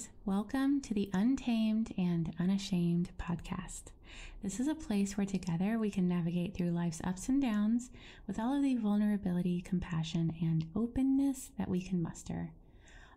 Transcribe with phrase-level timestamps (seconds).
[0.00, 0.08] Guys.
[0.24, 3.92] Welcome to the Untamed and Unashamed podcast.
[4.42, 7.90] This is a place where together we can navigate through life's ups and downs
[8.26, 12.52] with all of the vulnerability, compassion, and openness that we can muster.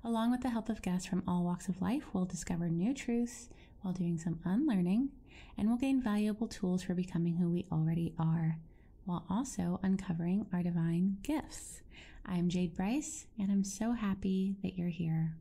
[0.03, 3.47] Along with the help of guests from all walks of life, we'll discover new truths
[3.81, 5.09] while doing some unlearning,
[5.57, 8.57] and we'll gain valuable tools for becoming who we already are,
[9.05, 11.81] while also uncovering our divine gifts.
[12.25, 15.35] I'm Jade Bryce, and I'm so happy that you're here.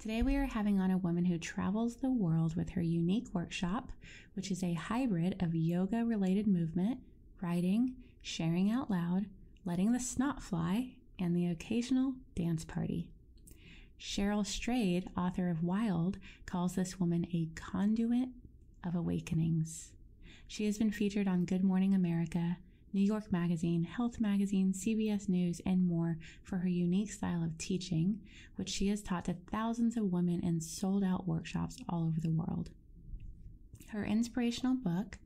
[0.00, 3.92] Today, we are having on a woman who travels the world with her unique workshop,
[4.32, 7.00] which is a hybrid of yoga related movement,
[7.42, 9.26] writing, sharing out loud,
[9.66, 13.10] letting the snot fly, and the occasional dance party.
[14.00, 18.30] Cheryl Strayed, author of Wild, calls this woman a conduit
[18.82, 19.92] of awakenings.
[20.48, 22.56] She has been featured on Good Morning America,
[22.92, 28.20] New York Magazine, Health Magazine, CBS News, and more for her unique style of teaching,
[28.56, 32.30] which she has taught to thousands of women in sold out workshops all over the
[32.30, 32.70] world.
[33.88, 35.18] Her inspirational book,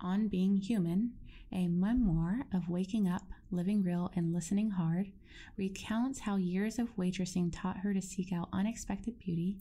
[0.00, 1.12] On Being Human,
[1.52, 5.12] a memoir of waking up, living real, and listening hard,
[5.56, 9.58] recounts how years of waitressing taught her to seek out unexpected beauty,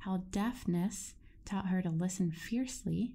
[0.00, 1.14] how deafness
[1.46, 3.14] taught her to listen fiercely,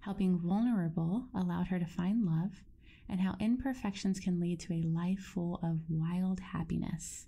[0.00, 2.62] how being vulnerable allowed her to find love,
[3.08, 7.26] and how imperfections can lead to a life full of wild happiness.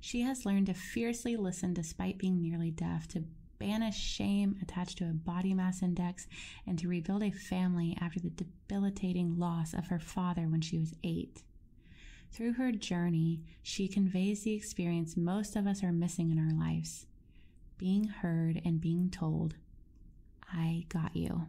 [0.00, 3.24] She has learned to fiercely listen despite being nearly deaf, to
[3.58, 6.26] banish shame attached to a body mass index,
[6.66, 10.94] and to rebuild a family after the debilitating loss of her father when she was
[11.04, 11.42] eight.
[12.32, 17.06] Through her journey, she conveys the experience most of us are missing in our lives
[17.82, 19.56] being heard and being told,
[20.52, 21.48] I got you.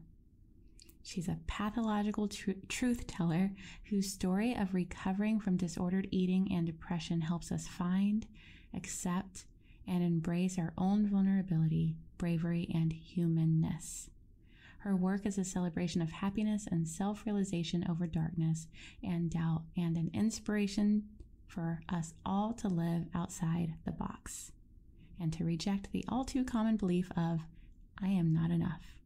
[1.04, 3.52] She's a pathological tr- truth teller
[3.90, 8.26] whose story of recovering from disordered eating and depression helps us find,
[8.74, 9.46] accept,
[9.86, 14.10] and embrace our own vulnerability, bravery, and humanness.
[14.80, 18.68] Her work is a celebration of happiness and self realization over darkness
[19.04, 21.04] and doubt, and an inspiration
[21.48, 24.52] for us all to live outside the box
[25.20, 27.42] and to reject the all too common belief of,
[28.02, 28.98] I am not enough.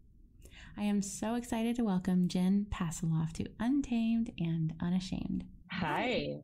[0.79, 5.43] I am so excited to welcome Jen Pastiloff to Untamed and Unashamed.
[5.71, 6.35] Hi.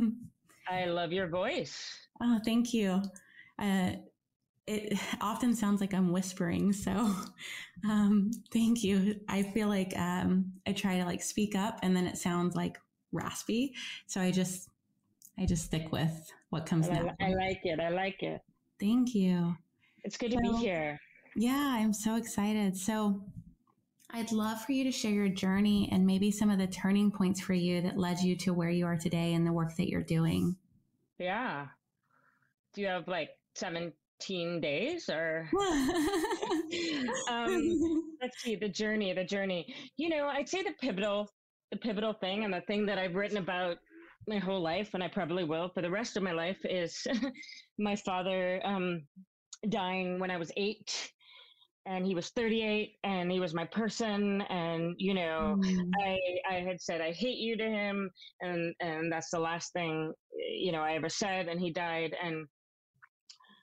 [0.70, 1.94] I love your voice.
[2.18, 3.02] Oh, thank you.
[3.58, 3.90] Uh,
[4.66, 7.14] it often sounds like I'm whispering, so
[7.84, 9.16] um, thank you.
[9.28, 12.78] I feel like um, I try to like speak up, and then it sounds like
[13.12, 13.74] raspy.
[14.06, 14.70] So I just,
[15.38, 17.14] I just stick with what comes I.
[17.20, 17.80] I like it.
[17.80, 18.40] I like it.
[18.80, 19.56] Thank you.
[20.04, 20.98] It's good to be here.
[21.36, 22.76] Yeah, I'm so excited.
[22.76, 23.22] So,
[24.10, 27.40] I'd love for you to share your journey and maybe some of the turning points
[27.40, 30.02] for you that led you to where you are today and the work that you're
[30.02, 30.56] doing.
[31.18, 31.66] Yeah.
[32.74, 35.48] Do you have like 17 days or
[37.28, 39.74] um let's see the journey, the journey.
[39.96, 41.28] You know, I'd say the pivotal
[41.70, 43.76] the pivotal thing and the thing that I've written about
[44.26, 47.06] my whole life and I probably will for the rest of my life is
[47.78, 49.02] my father um
[49.68, 51.12] dying when I was 8
[51.86, 56.18] and he was 38 and he was my person and you know Mm, I
[56.50, 58.10] I had said I hate you to him,
[58.40, 60.12] and and that's the last thing
[60.58, 62.14] you know I ever said, and he died.
[62.22, 62.46] And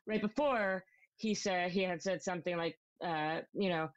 [0.08, 0.84] right before
[1.18, 3.90] he said he had said something like, uh, you know,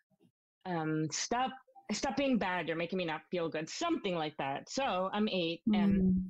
[0.66, 1.50] um, stop
[1.92, 2.68] stop being bad.
[2.68, 3.68] You're making me not feel good.
[3.68, 4.68] Something like that.
[4.70, 6.22] So I'm eight, and mm,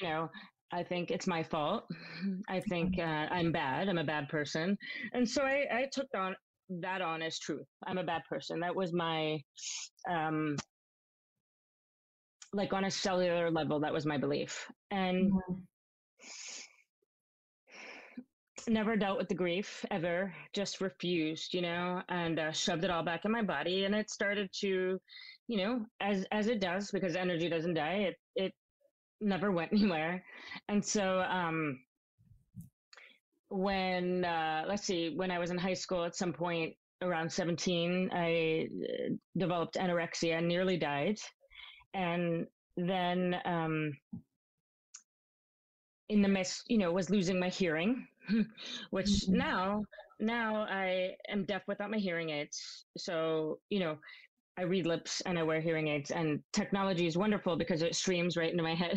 [0.00, 0.30] you know,
[0.72, 1.84] I think it's my fault.
[2.48, 3.88] I think uh, I'm bad.
[3.88, 4.76] I'm a bad person.
[5.12, 6.34] And so I, I took on
[6.68, 7.66] that honest truth.
[7.86, 8.60] I'm a bad person.
[8.60, 9.40] That was my,
[10.10, 10.56] um,
[12.52, 14.66] like on a cellular level, that was my belief.
[14.90, 15.54] And mm-hmm.
[18.72, 23.04] never dealt with the grief ever, just refused, you know, and uh, shoved it all
[23.04, 23.84] back in my body.
[23.84, 24.98] And it started to,
[25.48, 28.52] you know, as, as it does, because energy doesn't die, it, it
[29.20, 30.24] never went anywhere.
[30.68, 31.78] And so, um,
[33.48, 38.10] when, uh, let's see, when I was in high school at some point around 17,
[38.12, 41.18] I uh, developed anorexia and nearly died.
[41.94, 42.46] And
[42.76, 43.92] then, um,
[46.08, 48.06] in the midst, you know, was losing my hearing,
[48.90, 49.36] which mm-hmm.
[49.36, 49.82] now,
[50.20, 52.84] now I am deaf without my hearing aids.
[52.96, 53.98] So, you know,
[54.58, 58.36] I read lips and I wear hearing aids, and technology is wonderful because it streams
[58.36, 58.96] right into my head.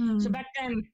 [0.00, 0.22] Mm.
[0.22, 0.84] So back then,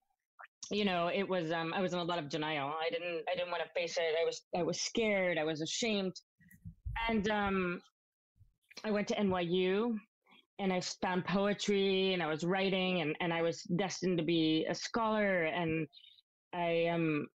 [0.71, 2.69] you know, it was um, I was in a lot of denial.
[2.69, 4.15] I didn't I didn't want to face it.
[4.21, 5.39] I was I was scared.
[5.39, 6.15] I was ashamed,
[7.09, 7.81] and um,
[8.85, 9.97] I went to NYU
[10.59, 14.65] and I found poetry and I was writing and, and I was destined to be
[14.69, 15.87] a scholar and
[16.55, 17.27] I um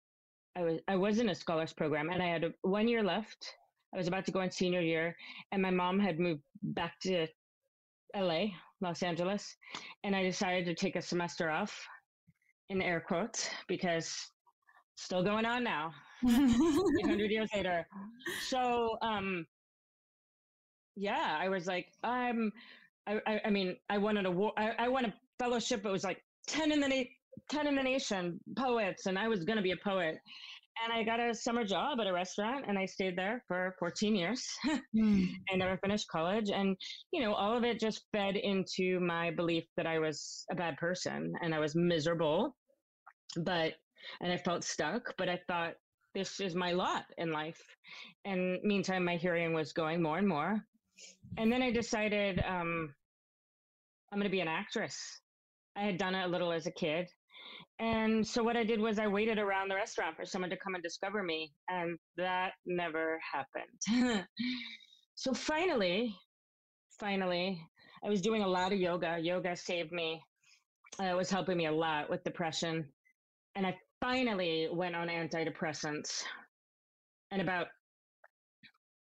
[0.55, 3.53] I was I was in a scholars program and I had one year left
[3.93, 5.15] I was about to go in senior year,
[5.51, 7.27] and my mom had moved back to
[8.15, 8.45] LA,
[8.79, 9.57] Los Angeles,
[10.03, 11.85] and I decided to take a semester off
[12.71, 14.31] in air quotes because
[14.95, 15.91] still going on now,
[16.23, 17.85] 800 years later.
[18.47, 19.45] So, um,
[20.95, 22.51] yeah, I was like, I'm,
[23.07, 24.25] I, I, I mean, I wanted
[24.57, 25.85] I won a fellowship.
[25.85, 27.03] It was like 10 in the, na-
[27.49, 30.17] 10 in the nation poets, and I was going to be a poet
[30.83, 34.15] and I got a summer job at a restaurant and I stayed there for 14
[34.15, 34.47] years.
[34.95, 35.27] mm.
[35.51, 36.49] I never finished college.
[36.49, 36.75] And,
[37.11, 40.77] you know, all of it just fed into my belief that I was a bad
[40.77, 42.55] person and I was miserable.
[43.37, 43.73] But,
[44.19, 45.73] and I felt stuck, but I thought
[46.13, 47.61] this is my lot in life.
[48.25, 50.63] And meantime, my hearing was going more and more.
[51.37, 52.93] And then I decided um,
[54.11, 55.19] I'm going to be an actress.
[55.75, 57.07] I had done it a little as a kid
[57.81, 60.75] and so what I did was I waited around the restaurant for someone to come
[60.75, 64.27] and discover me, and that never happened.
[65.15, 66.15] so finally,
[66.99, 67.59] finally,
[68.05, 69.17] I was doing a lot of yoga.
[69.19, 70.21] Yoga saved me.
[70.99, 72.87] Uh, it was helping me a lot with depression.
[73.55, 76.23] And I finally went on antidepressants.
[77.31, 77.67] And about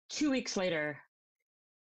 [0.09, 0.97] two weeks later,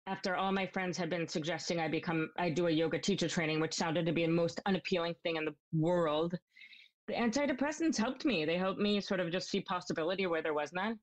[0.07, 3.61] after all my friends had been suggesting I become, I do a yoga teacher training,
[3.61, 6.37] which sounded to be the most unappealing thing in the world
[7.09, 8.45] the antidepressants helped me.
[8.45, 10.99] They helped me sort of just see possibility where there was none.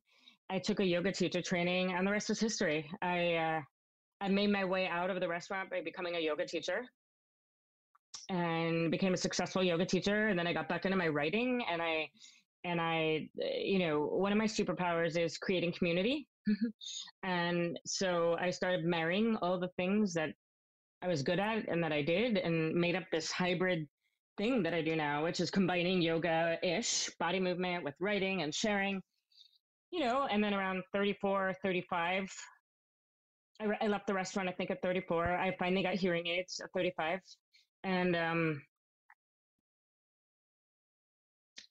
[0.50, 2.89] I took a yoga teacher training, and the rest is history.
[3.01, 3.62] I uh,
[4.21, 6.81] I made my way out of the restaurant by becoming a yoga teacher,
[8.30, 10.28] and became a successful yoga teacher.
[10.28, 12.10] And then I got back into my writing, and I
[12.66, 16.28] and I, you know, one of my superpowers is creating community.
[17.24, 20.31] and so I started marrying all the things that
[21.02, 23.88] I was good at and that I did, and made up this hybrid
[24.38, 28.54] thing that I do now, which is combining yoga ish body movement with writing and
[28.54, 29.02] sharing,
[29.92, 32.30] you know, and then around 34, 35,
[33.62, 35.25] I, I left the restaurant, I think at 34.
[35.25, 37.20] I finally got hearing aids at 35.
[37.84, 38.62] And, um,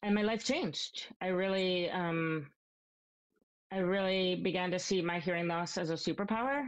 [0.03, 1.07] and my life changed.
[1.21, 2.51] I really, um,
[3.71, 6.65] I really began to see my hearing loss as a superpower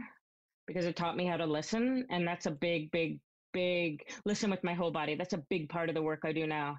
[0.67, 2.05] because it taught me how to listen.
[2.09, 3.19] And that's a big, big
[3.53, 5.15] big listen with my whole body.
[5.15, 6.77] That's a big part of the work I do now.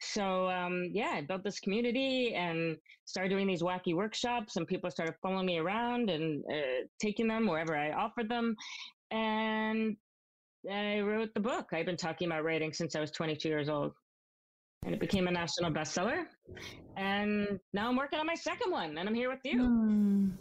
[0.00, 4.90] So um, yeah, I built this community and started doing these wacky workshops, and people
[4.90, 8.56] started following me around and uh, taking them wherever I offered them.
[9.10, 9.96] And
[10.70, 11.68] I wrote the book.
[11.72, 13.92] I've been talking about writing since I was 22 years old,
[14.84, 16.24] and it became a national bestseller.
[16.96, 19.60] And now I'm working on my second one, and I'm here with you.
[19.60, 20.32] Mm,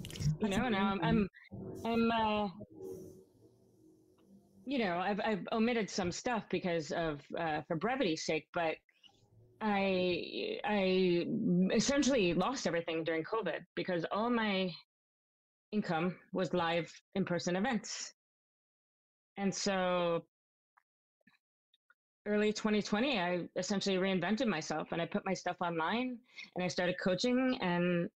[0.42, 1.30] you know, now I'm I'm,
[1.86, 2.48] I'm uh,
[4.66, 8.76] you know, I've, I've omitted some stuff because of, uh, for brevity's sake, but
[9.62, 11.26] I, I
[11.74, 14.72] essentially lost everything during COVID because all my
[15.72, 18.14] income was live in person events.
[19.38, 20.24] And so
[22.26, 26.18] early 2020, I essentially reinvented myself and I put my stuff online
[26.56, 28.10] and I started coaching and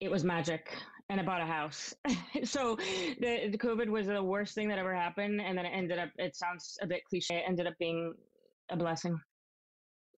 [0.00, 0.68] it was magic
[1.08, 1.94] and I bought a house.
[2.44, 2.76] so
[3.20, 5.40] the, the COVID was the worst thing that ever happened.
[5.40, 8.12] And then it ended up, it sounds a bit cliche, it ended up being
[8.70, 9.18] a blessing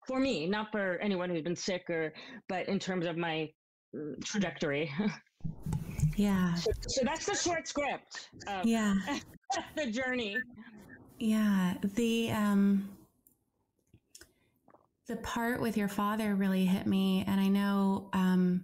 [0.07, 2.13] for me, not for anyone who's been sick or,
[2.47, 3.49] but in terms of my
[3.95, 4.91] mm, trajectory.
[6.15, 6.53] Yeah.
[6.55, 8.29] So, so that's the short script.
[8.63, 8.95] yeah.
[9.75, 10.37] the journey.
[11.19, 11.75] Yeah.
[11.83, 12.89] The, um,
[15.07, 17.23] the part with your father really hit me.
[17.27, 18.63] And I know, um,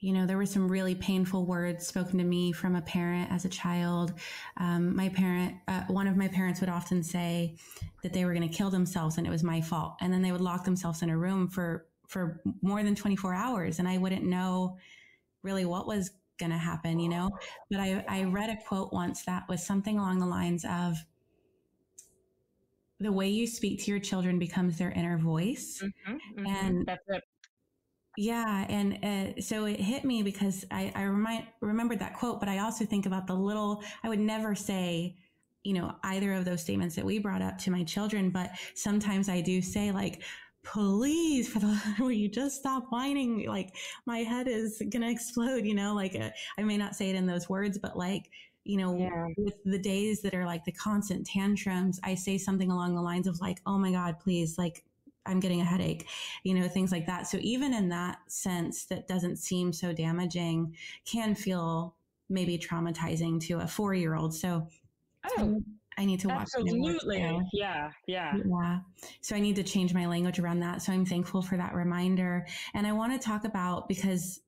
[0.00, 3.44] you know, there were some really painful words spoken to me from a parent as
[3.44, 4.14] a child.
[4.56, 7.56] Um, my parent, uh, one of my parents would often say
[8.02, 9.96] that they were going to kill themselves and it was my fault.
[10.00, 13.78] And then they would lock themselves in a room for, for more than 24 hours.
[13.78, 14.78] And I wouldn't know
[15.42, 17.30] really what was going to happen, you know?
[17.70, 20.96] But I, I read a quote once that was something along the lines of,
[23.02, 25.82] the way you speak to your children becomes their inner voice.
[25.82, 26.46] Mm-hmm, mm-hmm.
[26.46, 27.24] And that's it.
[28.18, 32.48] Yeah, and uh, so it hit me because I, I remind remembered that quote, but
[32.48, 33.82] I also think about the little.
[34.02, 35.16] I would never say,
[35.62, 39.30] you know, either of those statements that we brought up to my children, but sometimes
[39.30, 40.22] I do say like,
[40.62, 43.74] please for the will you just stop whining like
[44.06, 47.26] my head is gonna explode you know like uh, i may not say it in
[47.26, 48.30] those words but like
[48.64, 49.26] you know, yeah.
[49.36, 53.26] with the days that are like the constant tantrums, I say something along the lines
[53.26, 54.84] of like, oh my God, please, like,
[55.26, 56.08] I'm getting a headache,
[56.44, 57.26] you know, things like that.
[57.26, 61.94] So even in that sense that doesn't seem so damaging can feel
[62.28, 64.34] maybe traumatizing to a four year old.
[64.34, 64.66] So
[65.38, 65.62] oh,
[66.00, 66.48] I need to watch.
[66.56, 67.18] Absolutely.
[67.52, 67.90] Yeah.
[68.06, 68.32] Yeah.
[68.46, 68.78] Yeah.
[69.20, 70.80] So I need to change my language around that.
[70.80, 72.46] So I'm thankful for that reminder.
[72.72, 74.40] And I want to talk about because,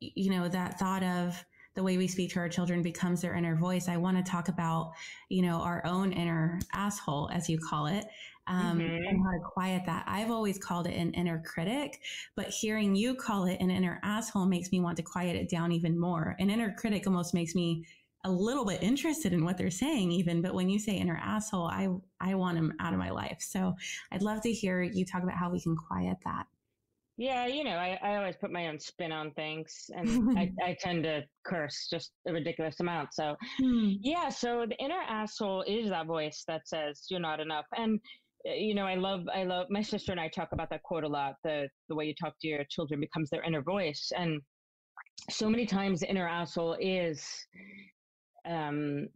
[0.00, 1.44] you know, that thought of,
[1.74, 3.88] the way we speak to our children becomes their inner voice.
[3.88, 4.92] I want to talk about,
[5.28, 8.04] you know, our own inner asshole, as you call it,
[8.46, 8.82] um, mm-hmm.
[8.82, 10.04] and how to quiet that.
[10.06, 12.00] I've always called it an inner critic,
[12.36, 15.72] but hearing you call it an inner asshole makes me want to quiet it down
[15.72, 16.36] even more.
[16.38, 17.84] An inner critic almost makes me
[18.24, 21.66] a little bit interested in what they're saying even but when you say inner asshole
[21.66, 21.88] i
[22.20, 23.74] i want them out of my life so
[24.12, 26.46] i'd love to hear you talk about how we can quiet that
[27.16, 30.76] yeah, you know, I, I always put my own spin on things and I, I
[30.80, 33.14] tend to curse just a ridiculous amount.
[33.14, 33.92] So, hmm.
[34.00, 37.66] yeah, so the inner asshole is that voice that says you're not enough.
[37.76, 38.00] And,
[38.48, 41.04] uh, you know, I love, I love, my sister and I talk about that quote
[41.04, 44.10] a lot the, the way you talk to your children becomes their inner voice.
[44.16, 44.40] And
[45.30, 47.24] so many times the inner asshole is,
[48.46, 49.08] um,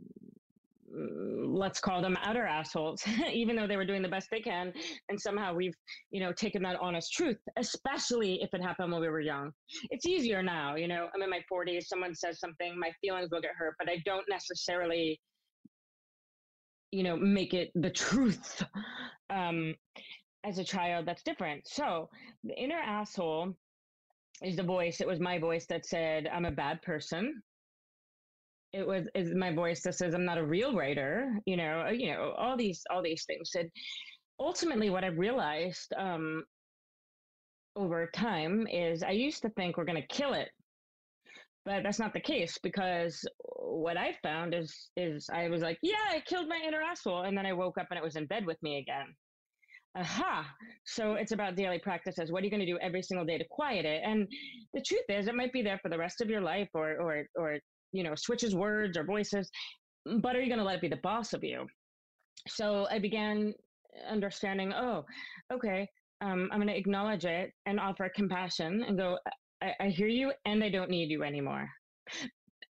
[0.90, 4.72] let's call them outer assholes, even though they were doing the best they can.
[5.08, 5.74] And somehow we've,
[6.10, 9.52] you know, taken that honest truth, especially if it happened when we were young.
[9.90, 13.40] It's easier now, you know, I'm in my 40s, someone says something, my feelings will
[13.40, 15.20] get hurt, but I don't necessarily,
[16.90, 18.62] you know, make it the truth.
[19.30, 19.74] Um,
[20.44, 21.68] as a child, that's different.
[21.68, 22.08] So
[22.44, 23.54] the inner asshole
[24.42, 27.42] is the voice, it was my voice that said, I'm a bad person
[28.72, 31.90] it was is my voice that says I'm not a real writer, you know, uh,
[31.90, 33.50] you know, all these all these things.
[33.54, 33.70] And
[34.38, 36.44] ultimately, what I realized um,
[37.76, 40.50] over time is I used to think we're to kill it,
[41.64, 43.24] but that's not the case because
[43.56, 47.36] what I found is is I was like, yeah, I killed my inner asshole, and
[47.36, 49.14] then I woke up and it was in bed with me again.
[49.96, 50.46] Aha!
[50.84, 52.30] So it's about daily practices.
[52.30, 54.02] What are you going to do every single day to quiet it?
[54.04, 54.28] And
[54.74, 57.24] the truth is, it might be there for the rest of your life, or or
[57.34, 57.58] or
[57.92, 59.50] you know, switches words or voices,
[60.20, 61.66] but are you going to let it be the boss of you?
[62.46, 63.54] So I began
[64.08, 65.04] understanding, oh,
[65.52, 65.88] okay,
[66.20, 69.18] um, I'm going to acknowledge it and offer compassion and go,
[69.62, 71.68] I, I hear you and I don't need you anymore.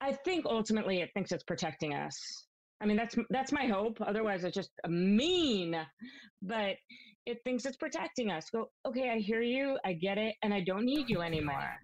[0.00, 2.46] I think ultimately it thinks it's protecting us.
[2.80, 3.96] I mean, that's that's my hope.
[4.06, 5.75] Otherwise, it's just mean.
[6.42, 6.76] But
[7.25, 8.50] it thinks it's protecting us.
[8.50, 11.75] Go, okay, I hear you, I get it, and I don't need you anymore.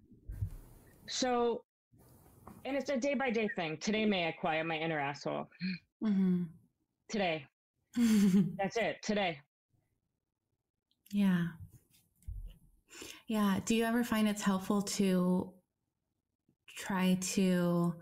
[1.08, 1.64] So
[2.64, 3.76] and it's a day by day thing.
[3.78, 5.48] Today, may I quiet my inner asshole.
[6.02, 6.44] Mm-hmm.
[7.08, 7.46] Today.
[7.96, 9.02] That's it.
[9.02, 9.38] Today.
[11.12, 11.44] Yeah.
[13.26, 13.60] Yeah.
[13.64, 15.52] Do you ever find it's helpful to
[16.76, 17.94] try to,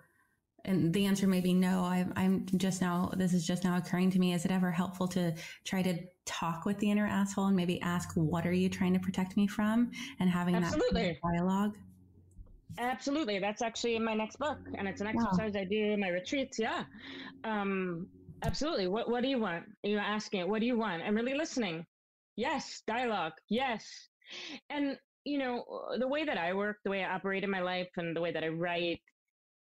[0.65, 4.11] and the answer may be no, I'm, I'm just now, this is just now occurring
[4.13, 4.33] to me.
[4.33, 8.13] Is it ever helpful to try to talk with the inner asshole and maybe ask,
[8.15, 9.91] what are you trying to protect me from?
[10.21, 11.19] And having Absolutely.
[11.23, 11.77] that dialogue?
[12.79, 13.39] Absolutely.
[13.39, 14.59] That's actually in my next book.
[14.77, 15.61] And it's an exercise wow.
[15.61, 16.59] I do in my retreats.
[16.59, 16.85] Yeah.
[17.45, 18.07] Um,
[18.43, 18.87] absolutely.
[18.89, 19.65] What, what do you want?
[19.83, 21.03] You're asking, what do you want?
[21.03, 21.85] I'm really listening.
[22.37, 22.83] Yes.
[22.87, 23.33] Dialogue.
[23.49, 23.85] Yes.
[24.71, 25.65] And, you know,
[25.99, 28.33] the way that I work, the way I operate in my life and the way
[28.33, 29.01] that I write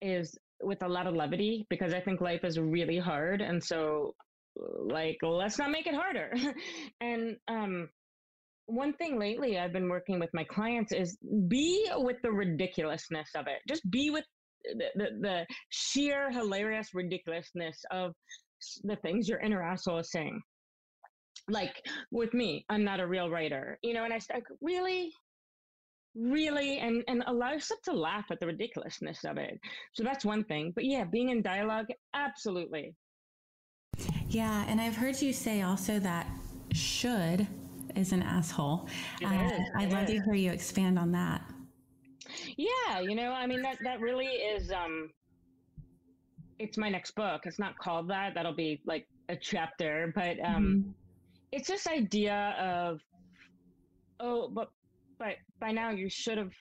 [0.01, 3.41] is with a lot of levity because I think life is really hard.
[3.41, 4.15] And so
[4.55, 6.33] like, let's not make it harder.
[7.01, 7.89] and, um,
[8.65, 11.17] one thing lately I've been working with my clients is
[11.47, 13.59] be with the ridiculousness of it.
[13.67, 14.25] Just be with
[14.63, 18.13] the, the, the sheer hilarious ridiculousness of
[18.83, 20.41] the things your inner asshole is saying.
[21.49, 21.75] Like
[22.11, 25.11] with me, I'm not a real writer, you know, and I start really,
[26.15, 29.59] really, and, and allow yourself to laugh at the ridiculousness of it.
[29.93, 30.71] So that's one thing.
[30.73, 32.95] But yeah, being in dialogue, absolutely.
[34.29, 34.63] Yeah.
[34.69, 36.27] And I've heard you say also that
[36.71, 37.45] should
[37.95, 38.87] is an asshole.
[39.23, 41.41] Uh, is, I'd love to hear you expand on that.
[42.57, 45.09] Yeah, you know, I mean that that really is um
[46.59, 47.41] it's my next book.
[47.45, 48.33] It's not called that.
[48.35, 50.93] That'll be like a chapter, but um Mhm.
[51.51, 52.99] it's this idea of
[54.19, 54.69] oh, but
[55.19, 56.53] but by now you should have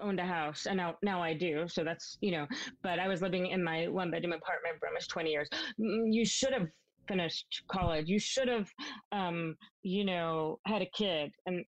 [0.00, 1.66] owned a house and now now I do.
[1.68, 2.46] So that's, you know,
[2.82, 5.48] but I was living in my one bedroom apartment for almost 20 years.
[5.80, 6.68] Mm, You should have
[7.06, 8.08] finished college.
[8.08, 8.70] You should have
[9.12, 11.64] um, you know, had a kid and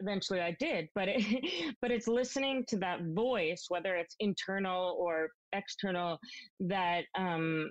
[0.00, 5.28] eventually I did, but it, but it's listening to that voice, whether it's internal or
[5.52, 6.18] external,
[6.60, 7.70] that um,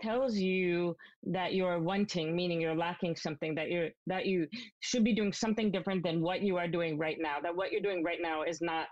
[0.00, 4.46] tells you that you're wanting, meaning you're lacking something, that you're that you
[4.80, 7.36] should be doing something different than what you are doing right now.
[7.42, 8.86] That what you're doing right now is not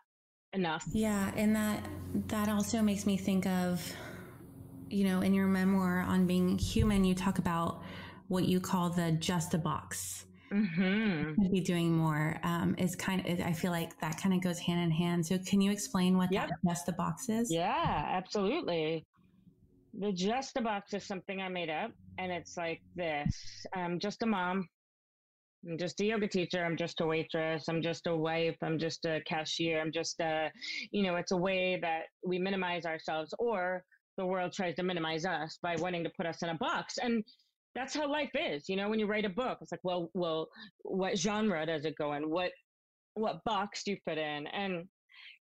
[0.53, 0.85] enough.
[0.93, 1.85] Yeah, and that
[2.29, 3.93] that also makes me think of,
[4.91, 7.83] you know, in your memoir on being human, you talk about
[8.29, 10.27] what you call the just a box.
[10.51, 12.39] hmm be doing more.
[12.43, 13.41] Um, is kind of.
[13.41, 15.25] I feel like that kind of goes hand in hand.
[15.27, 16.49] So, can you explain what Yep.
[16.49, 17.51] that just a box is?
[17.51, 19.07] Yeah, absolutely.
[19.95, 24.23] The just a box is something I made up, and it's like this: I'm just
[24.23, 24.69] a mom.
[25.69, 26.65] I'm just a yoga teacher.
[26.65, 27.69] I'm just a waitress.
[27.69, 28.57] I'm just a wife.
[28.63, 29.81] I'm just a cashier.
[29.81, 30.51] I'm just a,
[30.91, 33.83] you know, it's a way that we minimize ourselves, or
[34.21, 36.99] the world tries to minimize us by wanting to put us in a box.
[36.99, 37.25] And
[37.75, 38.69] that's how life is.
[38.69, 40.49] You know, when you write a book, it's like, well, well,
[40.83, 42.29] what genre does it go in?
[42.29, 42.51] What,
[43.15, 44.47] what box do you fit in?
[44.49, 44.87] And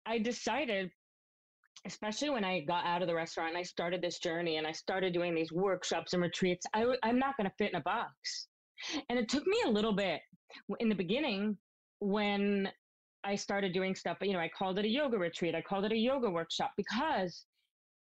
[0.06, 0.92] I decided
[1.86, 4.72] especially when I got out of the restaurant and I started this journey and I
[4.72, 8.48] started doing these workshops and retreats, I'm not going to fit in a box.
[9.10, 10.22] And it took me a little bit
[10.80, 11.58] in the beginning
[12.00, 12.70] when
[13.24, 15.92] I started doing stuff, you know, I called it a yoga retreat, I called it
[15.92, 17.46] a yoga workshop because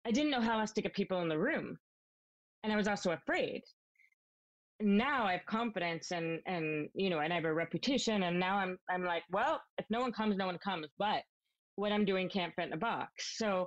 [0.06, 1.78] I didn't know how else to get people in the room.
[2.64, 3.62] And I was also afraid.
[4.80, 8.56] Now I have confidence and and you know, and I have a reputation and now
[8.56, 10.86] I'm I'm like, well, if no one comes, no one comes.
[10.98, 11.22] But
[11.76, 13.36] what I'm doing can't fit in a box.
[13.38, 13.66] So,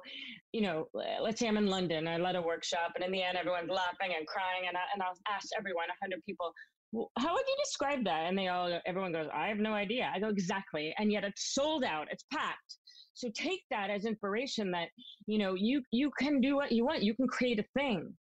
[0.51, 3.37] you know, let's say I'm in London, I led a workshop, and in the end,
[3.37, 6.53] everyone's laughing and crying, and I, and I'll ask everyone, a hundred people,
[6.91, 8.25] "Well, how would you describe that?
[8.27, 10.11] And they all, everyone goes, I have no idea.
[10.13, 12.77] I go exactly, and yet it's sold out, it's packed.
[13.15, 14.89] So take that as inspiration that
[15.25, 17.01] you know you you can do what you want.
[17.01, 18.13] You can create a thing.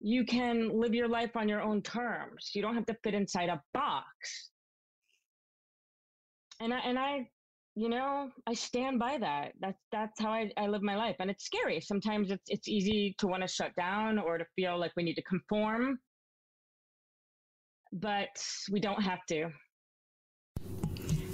[0.00, 2.50] You can live your life on your own terms.
[2.54, 4.50] You don't have to fit inside a box.
[6.60, 7.28] And I and I
[7.76, 11.30] you know i stand by that that's that's how I, I live my life and
[11.30, 14.90] it's scary sometimes it's it's easy to want to shut down or to feel like
[14.96, 16.00] we need to conform
[17.92, 19.50] but we don't have to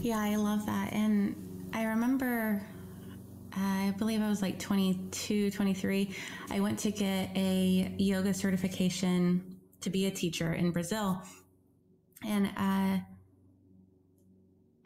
[0.06, 0.92] Yeah, I love that.
[0.92, 1.34] And
[1.72, 2.62] I remember,
[3.52, 6.14] I believe I was like 22, 23.
[6.50, 11.22] I went to get a yoga certification to be a teacher in Brazil.
[12.26, 12.98] And uh,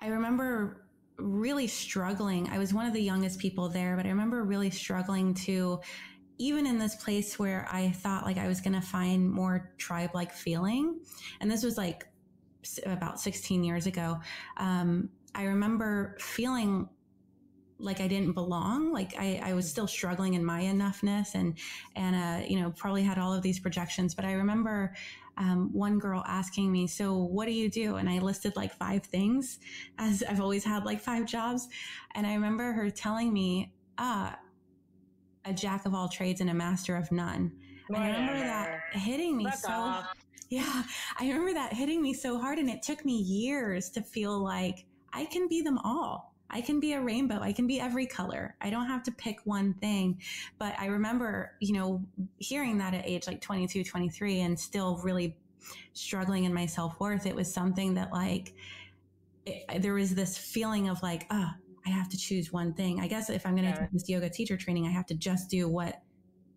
[0.03, 0.87] I remember
[1.19, 2.49] really struggling.
[2.49, 5.81] I was one of the youngest people there, but I remember really struggling to,
[6.39, 10.11] even in this place where I thought like I was going to find more tribe
[10.15, 11.01] like feeling.
[11.41, 12.07] And this was like
[12.87, 14.19] about 16 years ago.
[14.57, 16.89] Um, I remember feeling
[17.79, 18.93] like I didn't belong.
[18.93, 21.57] Like I, I was still struggling in my enoughness and,
[21.97, 24.95] and, uh, you know, probably had all of these projections, but I remember,
[25.39, 27.97] um, one girl asking me, so what do you do?
[27.97, 29.59] And I listed like five things
[29.99, 31.69] as I've always had like five jobs.
[32.15, 34.39] And I remember her telling me, ah,
[35.47, 37.53] a jack of all trades and a master of none.
[37.89, 40.07] And I remember that hitting me Fuck so off.
[40.51, 40.83] yeah,
[41.19, 44.85] I remember that hitting me so hard, and it took me years to feel like
[45.13, 46.35] I can be them all.
[46.53, 47.41] I can be a rainbow.
[47.41, 48.57] I can be every color.
[48.61, 50.21] I don't have to pick one thing.
[50.59, 52.05] But I remember, you know,
[52.39, 55.37] hearing that at age like 22, 23, and still really
[55.93, 57.27] struggling in my self worth.
[57.27, 58.55] It was something that, like,
[59.47, 61.55] it, there was this feeling of like, ah,
[61.87, 63.01] I have to choose one thing.
[63.01, 63.81] I guess if I'm going to Yeah.
[63.81, 66.03] take this yoga teacher training, I have to just do what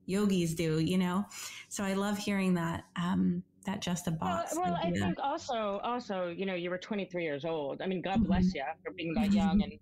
[0.06, 1.26] yogis do, you know?
[1.70, 4.56] So I love hearing that, um, that just a box.
[4.56, 8.20] well i think also also you know you were 23 years old i mean god
[8.20, 8.28] Mhm.
[8.28, 9.74] bless you for being that young and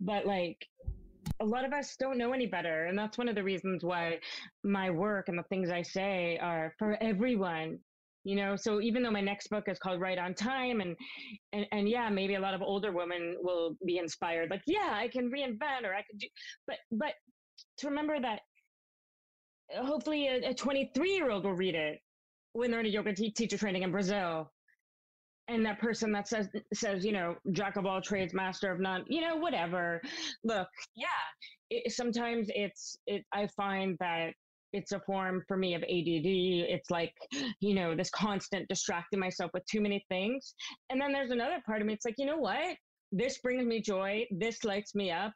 [0.00, 0.66] but like
[1.40, 4.18] a lot of us don't know any better and that's one of the reasons why
[4.64, 7.78] my work and the things i say are for everyone
[8.24, 10.96] you know so even though my next book is called right on time and
[11.52, 15.08] and, and yeah maybe a lot of older women will be inspired like yeah i
[15.08, 16.26] can reinvent or i could do
[16.66, 17.12] but but
[17.76, 18.40] to remember that
[19.76, 22.00] uh, hopefully a 23 year old will read it
[22.52, 24.50] when they're in a yoga te- teacher training in brazil
[25.48, 29.04] and that person that says says you know jack of all trades master of none
[29.08, 30.00] you know whatever
[30.44, 31.06] look yeah
[31.70, 34.32] it, sometimes it's it i find that
[34.72, 35.88] it's a form for me of ADD.
[36.68, 37.14] It's like,
[37.60, 40.54] you know, this constant distracting myself with too many things.
[40.90, 41.94] And then there's another part of me.
[41.94, 42.76] It's like, you know what?
[43.10, 44.26] This brings me joy.
[44.30, 45.32] This lights me up.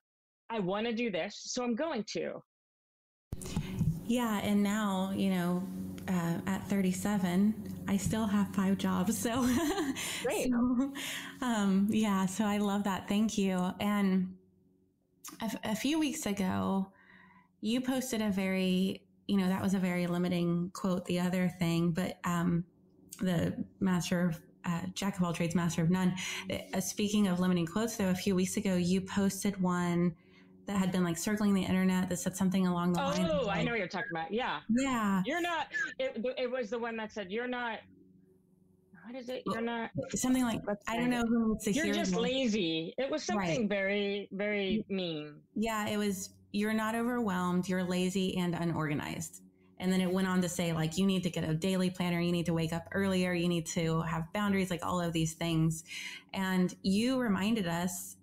[0.51, 1.40] I want to do this.
[1.44, 2.42] So I'm going to.
[4.07, 4.40] Yeah.
[4.42, 5.62] And now, you know,
[6.12, 9.18] uh, at 37, I still have five jobs.
[9.18, 9.42] So,
[10.22, 10.51] Great.
[10.51, 10.92] so
[11.40, 12.27] um, yeah.
[12.27, 13.09] So I love that.
[13.09, 13.72] Thank you.
[13.81, 14.35] And
[15.40, 16.92] a, a few weeks ago,
[17.61, 21.05] you posted a very you know, that was a very limiting quote.
[21.07, 22.64] The other thing, but um,
[23.20, 26.14] the master of uh, jack of all trades, master of none.
[26.51, 30.14] Uh, speaking of limiting quotes, though, a few weeks ago, you posted one
[30.66, 33.31] that had been like circling the internet that said something along the oh, line.
[33.31, 34.33] Oh, like, I know what you're talking about.
[34.33, 34.61] Yeah.
[34.70, 35.22] Yeah.
[35.27, 35.66] You're not,
[35.98, 37.81] it, it was the one that said, you're not,
[39.05, 39.42] what is it?
[39.46, 42.94] You're not something like I don't know who needs to You're just lazy.
[42.96, 43.68] It was something Right.
[43.68, 45.40] very, very mean.
[45.57, 49.42] Yeah, it was you're not overwhelmed, you're lazy and unorganized.
[49.81, 52.20] And then it went on to say like you need to get a daily planner,
[52.20, 55.35] you need to wake up earlier, you need to have boundaries, like all of these
[55.35, 55.83] things.
[56.33, 58.16] And you reminded us,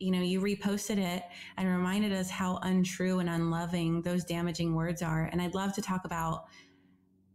[0.00, 1.22] you know, you reposted it
[1.56, 5.28] and reminded us how untrue and unloving those damaging words are.
[5.30, 6.44] And I'd love to talk about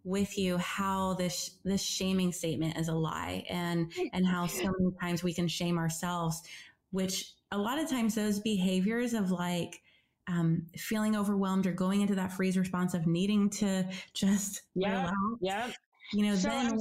[0.04, 4.92] with you how this this shaming statement is a lie and and how so many
[5.02, 6.44] times we can shame ourselves
[6.92, 9.82] which a lot of times those behaviors of like
[10.28, 15.72] um, feeling overwhelmed or going into that freeze response of needing to just Yeah, Yeah.
[16.14, 16.78] You know So then I'm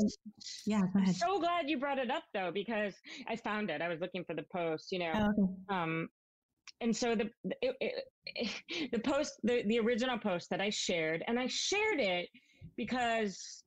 [0.66, 2.94] yeah go I'm so glad you brought it up though, because
[3.28, 3.82] I found it.
[3.82, 5.12] I was looking for the post, you know.
[5.14, 5.52] oh, okay.
[5.82, 6.08] Um,
[6.80, 7.30] and so the
[7.62, 7.94] it, it,
[8.92, 12.28] the post, the, the original post that I shared, and I shared it
[12.76, 13.64] because,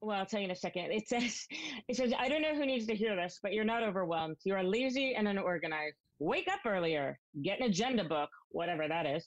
[0.00, 0.90] well, I'll tell you in a second.
[0.90, 1.46] It says,
[1.88, 4.36] it says, I don't know who needs to hear this, but you're not overwhelmed.
[4.44, 5.96] You are lazy and unorganized.
[6.18, 7.18] Wake up earlier.
[7.42, 9.26] Get an agenda book, whatever that is.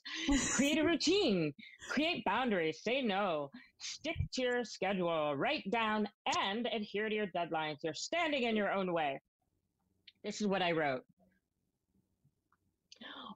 [0.54, 1.52] Create a routine.
[1.90, 2.80] Create boundaries.
[2.82, 3.50] Say no.
[3.84, 5.36] Stick to your schedule.
[5.36, 7.76] Write down and adhere to your deadlines.
[7.82, 9.20] You're standing in your own way.
[10.24, 11.02] This is what I wrote.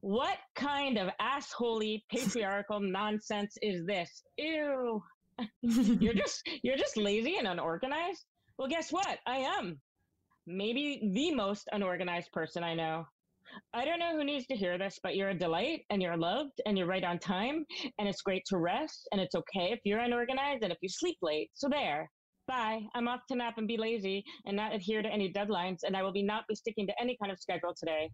[0.01, 4.23] What kind of assholey patriarchal nonsense is this?
[4.39, 5.03] Ew.
[5.63, 8.25] You're just you're just lazy and unorganized?
[8.59, 9.19] Well, guess what?
[9.25, 9.81] I am.
[10.47, 13.07] Maybe the most unorganized person I know.
[13.75, 16.61] I don't know who needs to hear this, but you're a delight and you're loved
[16.67, 17.65] and you're right on time
[17.99, 21.19] and it's great to rest and it's okay if you're unorganized and if you sleep
[21.23, 21.51] late.
[21.55, 22.11] So there.
[22.47, 22.81] Bye.
[22.95, 26.03] I'm off to nap and be lazy and not adhere to any deadlines and I
[26.03, 28.11] will be not be sticking to any kind of schedule today.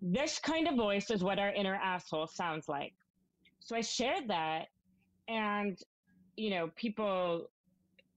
[0.00, 2.92] This kind of voice is what our inner asshole sounds like.
[3.60, 4.66] So I shared that
[5.28, 5.76] and
[6.36, 7.50] you know, people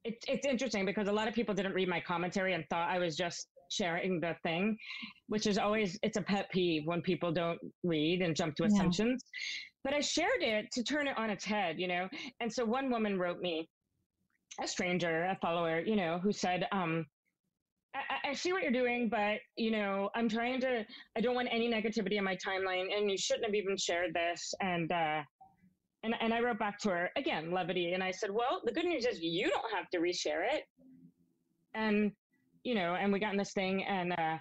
[0.04, 3.00] it's it's interesting because a lot of people didn't read my commentary and thought I
[3.00, 4.78] was just sharing the thing,
[5.28, 8.68] which is always it's a pet peeve when people don't read and jump to Yeah.
[8.68, 9.24] assumptions.
[9.84, 12.10] But I shared it to turn it on its head, you know.
[12.42, 13.70] And so one woman wrote me,
[14.62, 17.06] a stranger, a follower, you know, who said, um,
[17.96, 20.86] I, I- I see what you're doing, but you know, I'm trying to.
[21.16, 24.54] I don't want any negativity in my timeline, and you shouldn't have even shared this.
[24.62, 25.24] And uh,
[26.04, 28.86] and and I wrote back to her again, levity, and I said, well, the good
[28.86, 30.66] news is you don't have to reshare it.
[31.74, 32.12] And
[32.64, 34.38] you know, and we got in this thing, and uh,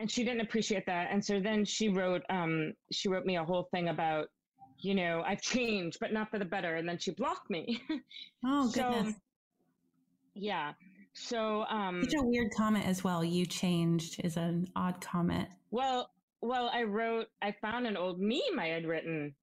[0.00, 3.44] and she didn't appreciate that, and so then she wrote, um, she wrote me a
[3.44, 4.28] whole thing about,
[4.78, 7.80] you know, I've changed, but not for the better, and then she blocked me.
[8.46, 9.14] oh So, goodness
[10.34, 10.72] yeah.
[11.14, 16.10] So um, such a weird comment as well you changed is an odd comment Well,
[16.40, 19.34] well, I wrote, I found an old meme I had written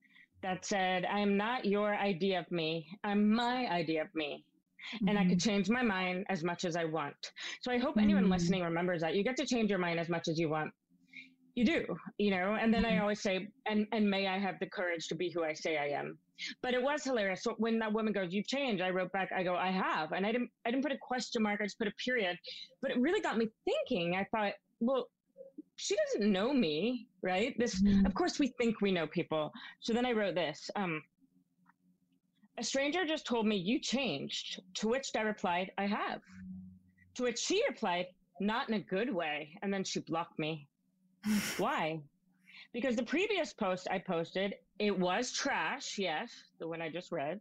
[0.43, 2.87] that said, I'm not your idea of me.
[3.03, 4.43] I'm my idea of me.
[5.07, 7.15] And I could change my mind as much as I want.
[7.61, 8.31] So I hope anyone Mm.
[8.31, 10.71] listening remembers that you get to change your mind as much as you want.
[11.55, 11.85] You do,
[12.17, 13.01] you know, and then I Mhm.
[13.01, 15.89] always say, and, and may I have the courage to be who I say I
[15.89, 16.17] am.
[16.61, 17.43] But it was hilarious.
[17.43, 20.13] So when that woman goes, you've changed, I wrote back, I go, I have.
[20.13, 21.59] And I didn't, I didn't put a question mark.
[21.61, 22.37] I just put a period,
[22.81, 24.15] but it really got me thinking.
[24.15, 25.09] I thought, well,
[25.75, 27.53] she doesn't know me, right?
[27.57, 28.05] This, Mhm.
[28.05, 29.51] of course, we think we know people.
[29.81, 30.69] So then I wrote this.
[30.75, 31.03] Um,
[32.57, 34.61] a stranger just told me you changed.
[34.75, 36.21] To which I replied, I have.
[37.15, 38.07] To which she replied,
[38.39, 39.57] not in a good way.
[39.61, 40.67] And then she blocked me.
[41.57, 42.01] Why?
[42.73, 47.39] Because the previous post I posted, it was trash, yes, the one I just read.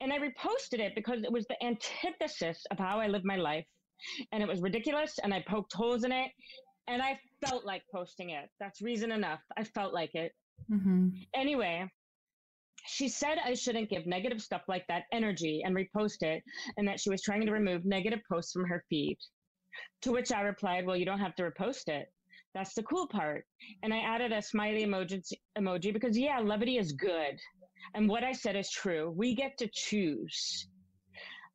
[0.00, 3.66] And I reposted it because it was the antithesis of how I live my life.
[4.32, 6.30] And it was ridiculous, and I poked holes in it,
[6.88, 8.48] and I felt like posting it.
[8.58, 9.40] That's reason enough.
[9.56, 10.32] I felt like it.
[10.70, 11.26] Mhm.
[11.34, 11.88] Anyway,
[12.86, 16.42] she said I shouldn't give negative stuff like that energy and repost it,
[16.76, 19.18] and that she was trying to remove negative posts from her feed.
[20.02, 22.12] To which I replied, Well, you don't have to repost it.
[22.54, 23.46] That's the cool part.
[23.82, 25.22] And I added a smiley emoji,
[25.56, 27.40] emoji because, yeah, levity is good.
[27.94, 29.10] And what I said is true.
[29.16, 30.68] We get to choose.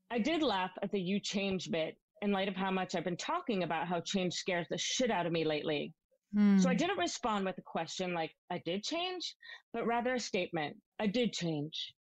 [0.10, 3.18] I did laugh at the you change bit in light of how much I've been
[3.18, 5.94] talking about how change scares the shit out of me lately.
[6.34, 6.58] Hmm.
[6.58, 9.36] So I didn't respond with a question like, I did change,
[9.74, 11.94] but rather a statement, I did change.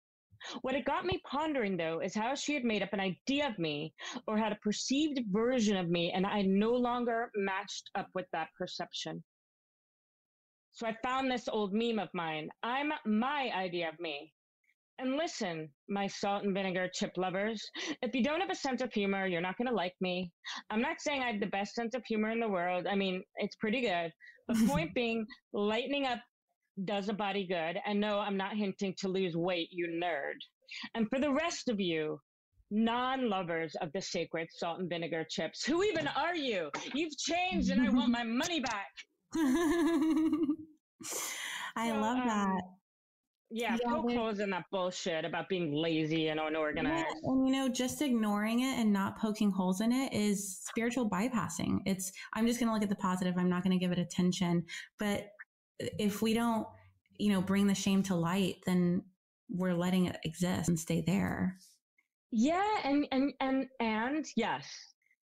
[0.62, 3.57] What it got me pondering though is how she had made up an idea of
[3.57, 3.93] me
[4.27, 8.49] or had a perceived version of me, and I no longer matched up with that
[8.57, 9.23] perception.
[10.73, 12.49] So I found this old meme of mine.
[12.62, 14.31] I'm my idea of me.
[14.99, 17.63] And listen, my salt and vinegar chip lovers,
[18.01, 20.31] if you don't have a sense of humor, you're not going to like me.
[20.69, 22.88] I'm not saying I have the best sense of humor in the world.
[22.88, 24.12] I mean, it's pretty good.
[24.47, 26.19] But point being, lightening up
[26.85, 27.79] does a body good.
[27.85, 30.35] And no, I'm not hinting to lose weight, you nerd.
[30.93, 32.19] And for the rest of you,
[32.69, 36.71] non lovers of the sacred salt and vinegar chips, who even are you?
[36.93, 38.91] You've changed and I want my money back.
[41.75, 42.61] I So, love um, that.
[43.49, 47.23] Yeah, Yeah, poke holes in that bullshit about being lazy and Yeah, unorganized.
[47.23, 51.79] and you know, just ignoring it and not poking holes in it is spiritual bypassing.
[51.85, 53.35] It's I'm just going to look at the positive.
[53.37, 54.65] I'm not going to give it attention.
[54.99, 55.29] But
[55.79, 56.67] if we don't,
[57.17, 59.03] you know, bring the shame to light, then
[59.49, 61.57] we're letting it exist and stay there.
[62.31, 64.67] Yeah, and and and and yes.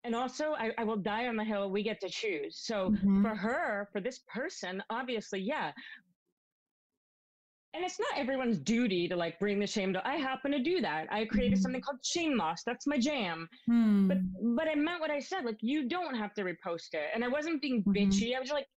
[0.03, 2.57] And also I, I will die on the hill, we get to choose.
[2.59, 3.21] So Mhm.
[3.21, 5.71] for her, for this person, obviously, yeah.
[7.73, 10.81] And it's not everyone's duty to like bring the shame to I happen to do
[10.81, 11.07] that.
[11.11, 11.61] I created Mhm.
[11.61, 12.63] something called shame loss.
[12.65, 13.47] That's my jam.
[13.67, 14.07] Hmm.
[14.09, 14.17] But
[14.55, 15.45] but I meant what I said.
[15.45, 17.11] Like you don't have to repost it.
[17.13, 17.95] And I wasn't being Mhm.
[17.95, 18.35] bitchy.
[18.35, 18.67] I was just like,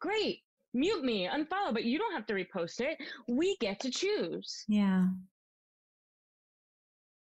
[0.00, 0.42] great,
[0.74, 2.98] mute me, unfollow, but you don't have to repost it.
[3.28, 4.64] We get to choose.
[4.68, 5.06] yeah.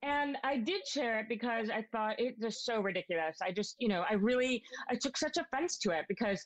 [0.01, 3.37] And I did share it because I thought it was so ridiculous.
[3.41, 6.45] I just, you know, I really, I took such offense to it because,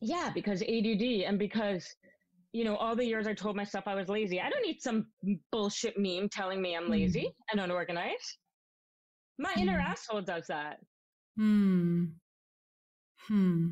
[0.00, 1.84] yeah, because ADD and because,
[2.52, 4.40] you know, all the years I told myself I was lazy.
[4.40, 5.06] I don't need some
[5.50, 8.36] bullshit meme telling me I'm lazy and unorganized.
[9.40, 9.90] My inner Mm.
[9.90, 10.78] asshole does that.
[11.36, 12.04] Hmm.
[13.26, 13.68] Hmm.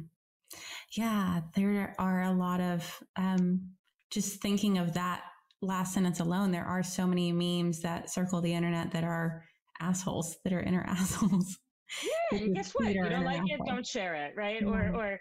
[0.96, 3.76] Yeah, there are a lot of um,
[4.10, 6.50] just thinking of that last sentence alone.
[6.50, 9.44] There are so many memes that circle the internet that are
[9.80, 11.58] assholes, that are inner assholes.
[12.00, 12.10] Yeah,
[12.42, 12.96] and guess what?
[13.00, 14.62] You don't like it, don't share it, right?
[14.62, 14.66] Yeah.
[14.66, 15.20] Or or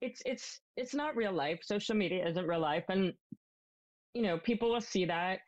[0.00, 1.60] it's it's it's not real life.
[1.62, 3.14] Social media isn't real life, and
[4.14, 5.40] you know people will see that,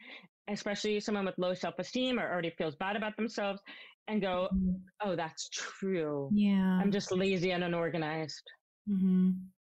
[0.49, 3.63] especially someone with low self esteem or already feels bad about themselves,
[4.09, 4.91] and go, Mhm.
[5.01, 6.35] "Oh, that's true.
[6.35, 6.83] Yeah.
[6.83, 8.45] I'm just lazy and unorganized."
[8.87, 9.56] hmm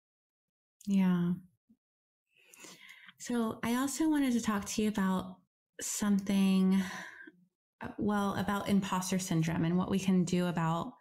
[0.88, 1.34] Yeah.
[3.18, 5.38] So I also wanted to talk to you about
[5.82, 6.82] something,
[7.82, 10.94] uh, well, about imposter syndrome and what we can do about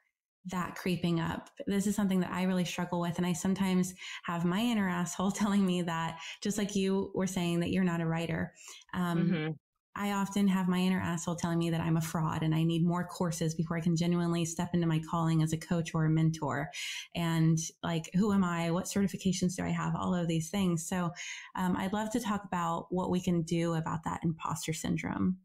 [0.46, 1.50] that creeping up.
[1.66, 3.16] This is something that I really struggle with.
[3.16, 3.94] And I sometimes
[4.24, 8.00] have my inner asshole telling me that, just like you were saying, that you're not
[8.00, 8.54] a writer.
[8.92, 9.58] Um, Mhm.
[9.96, 12.84] I often have my inner asshole telling me that I'm a fraud and I need
[12.84, 16.10] more courses before I can genuinely step into my calling as a coach or a
[16.10, 16.70] mentor.
[17.14, 18.70] And like, who am I?
[18.70, 19.94] What certifications do I have?
[19.94, 20.86] All of these things.
[20.88, 21.10] So
[21.56, 25.38] um, I'd love to talk about what we can do about that imposter syndrome.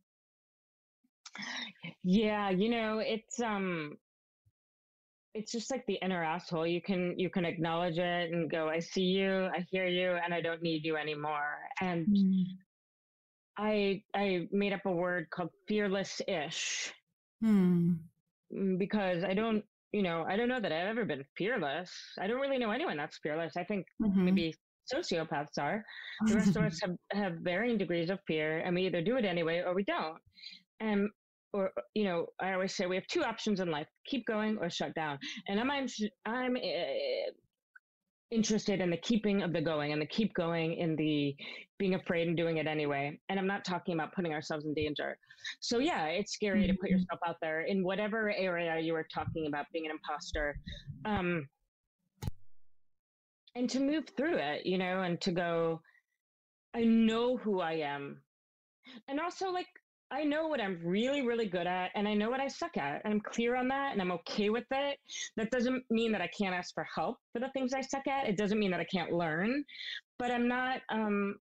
[2.03, 3.97] Yeah, you know, it's um
[5.35, 6.65] it's just like the inner asshole.
[6.65, 10.33] You can you can acknowledge it and go, I see you, I hear you, and
[10.33, 11.59] I don't need you anymore.
[11.81, 12.07] And
[13.59, 16.93] I I made up a word called fearless-ish
[17.41, 18.09] Hmm.
[18.53, 21.91] mm, because I don't, you know, I don't know that I've ever been fearless.
[22.19, 23.57] I don't really know anyone that's fearless.
[23.57, 24.25] I think Mhm.
[24.25, 24.53] maybe
[24.93, 25.83] sociopaths are.
[26.27, 29.25] The rest of us have, have varying degrees of fear, and we either do it
[29.25, 30.19] anyway or we don't.
[30.81, 31.09] And
[31.53, 34.69] or you know, I always say we have two options in life: keep going or
[34.69, 35.19] shut down.
[35.47, 35.87] And I'm I'm,
[36.25, 37.31] I'm uh,
[38.31, 41.35] interested in the keeping of the going and the keep going in the
[41.77, 43.19] being afraid and doing it anyway.
[43.29, 45.17] And I'm not talking about putting ourselves in danger.
[45.59, 46.99] So yeah, it's scary to put Mhm.
[46.99, 50.59] yourself out there in whatever area you were talking about being an imposter.
[51.05, 51.49] Um,
[53.55, 55.81] and to move through it, you know, and to go,
[56.75, 58.23] I know who I am.
[59.07, 59.67] And also, like,
[60.11, 63.01] I know what I'm really, really good at, and I know what I suck at.
[63.03, 64.97] And I'm clear on that, and I'm okay with it.
[65.37, 68.27] That doesn't mean that I can't ask for help for the things I suck at.
[68.27, 69.63] It doesn't mean that I can't learn,
[70.17, 71.35] but I'm not, um,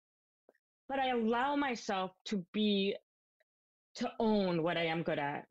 [0.88, 2.94] but I allow myself to be,
[3.96, 5.46] to own what I am good at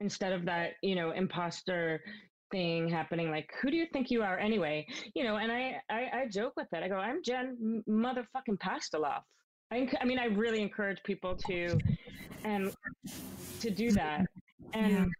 [0.00, 2.02] instead of that, you know, imposter
[2.50, 6.10] thing happening like who do you think you are anyway you know and i i,
[6.12, 9.22] I joke with it i go i'm jen motherfucking pastiloff
[9.74, 11.78] I, I mean i really encourage people to
[12.44, 12.72] and
[13.60, 14.26] to do that
[14.72, 15.10] and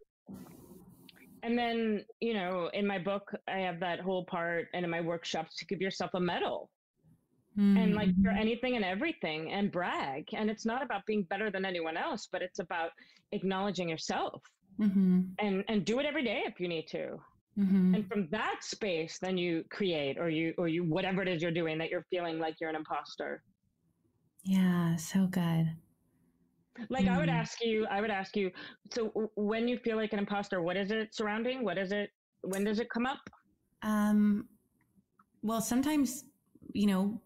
[1.43, 5.01] and then you know in my book i have that whole part and in my
[5.01, 6.71] workshops to give yourself a medal
[7.59, 7.77] mm-hmm.
[7.77, 8.39] and like for Mm-hmm.
[8.39, 10.29] anything and everything and brag.
[10.33, 12.91] And it's not about being better than anyone else, but it's about
[13.33, 14.43] acknowledging yourself
[14.81, 15.21] Mm-hmm.
[15.39, 17.21] and and do it every day if you need to.
[17.57, 17.95] Mm-hmm.
[17.95, 21.53] And from that space, then you create or you or you whatever it is you're
[21.53, 23.45] doing that you're feeling like you're an imposter.
[24.45, 25.77] Yeah, so good.
[26.89, 27.33] Like I would Mm.
[27.33, 28.51] ask you, I would ask you.
[28.93, 31.65] So when you feel like an imposter, what is it surrounding?
[31.65, 32.11] What is it?
[32.43, 33.31] When does it come up?
[33.83, 34.49] Um,
[35.43, 36.25] well, sometimes,
[36.73, 37.21] you know,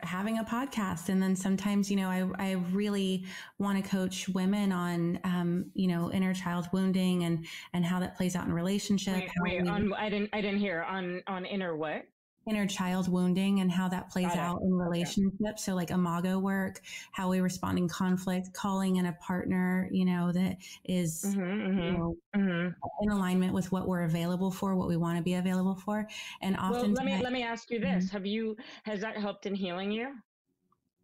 [0.00, 3.26] having a podcast, and then sometimes, you know, I, I really
[3.58, 8.16] want to coach women on, um, you know, inner child wounding and and how that
[8.16, 9.14] plays out in relationship.
[9.14, 12.04] Wait, wait, we- on I didn't I didn't hear on on inner what?
[12.48, 15.64] Inner child wounding and how that plays out in relationships.
[15.64, 16.80] So like imago work,
[17.12, 21.46] how we respond in conflict, calling in a partner, you know, that is, Mm-hmm, you
[21.46, 22.68] mm-hmm, know, mm-hmm.
[23.02, 26.08] in alignment with what we're available for, what we want to be available for.
[26.40, 29.46] And Well, often let me let me ask you this: Have you has that helped
[29.46, 30.14] in healing you?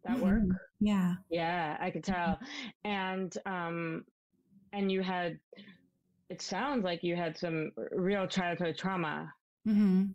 [0.03, 0.41] That work?
[0.41, 0.51] Mm-hmm.
[0.79, 1.15] Yeah.
[1.29, 2.39] Yeah, I could tell.
[2.83, 4.05] And um
[4.73, 5.39] and you had
[6.29, 9.33] it sounds like you had some real childhood trauma.
[9.67, 10.05] Mm-hmm.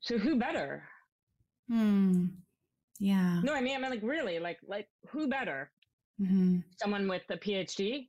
[0.00, 0.84] So who better?
[1.68, 2.26] Hmm.
[2.98, 3.40] Yeah.
[3.42, 5.70] No, I mean I mean like really, like like who better?
[6.20, 6.58] Mm-hmm.
[6.80, 8.08] Someone with a PhD?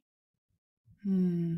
[1.03, 1.55] Hmm.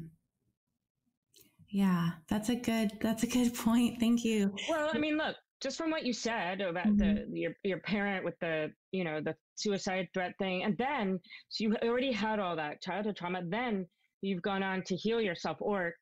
[1.69, 3.99] Yeah, that's a good that's a good point.
[3.99, 4.53] Thank you.
[4.69, 8.37] Well, I mean, look, just from what you said about the your your parent with
[8.39, 12.81] the you know the suicide threat thing, and then so you already had all that
[12.81, 13.41] childhood trauma.
[13.47, 13.87] Then
[14.21, 15.93] you've gone on to heal yourself, or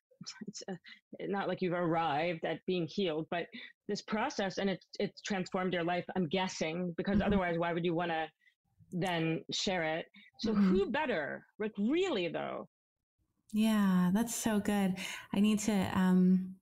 [0.46, 0.74] it's uh,
[1.20, 3.46] not like you've arrived at being healed, but
[3.88, 6.04] this process and it's it's transformed your life.
[6.16, 7.26] I'm guessing because Mhm.
[7.26, 8.28] otherwise, why would you want to
[8.92, 10.06] then share it?
[10.40, 10.68] So Mhm.
[10.68, 11.44] who better?
[11.58, 12.68] Like really though?
[13.52, 14.96] Yeah, that's so good.
[15.34, 16.56] I need to um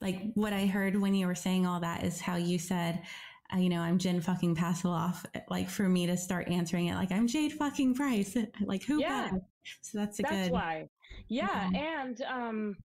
[0.00, 3.02] like what I heard when you were saying all that is how you said
[3.54, 5.26] uh, you know, I'm Jen fucking Pastiloff.
[5.50, 8.34] Like for me to start answering it, like I'm Jade fucking Price.
[8.62, 9.00] Like who?
[9.00, 9.24] Yeah.
[9.28, 9.42] better?
[9.82, 10.52] So that's a That's good.
[10.52, 10.88] why.
[11.28, 11.76] Yeah, Mhm.
[11.76, 12.76] and um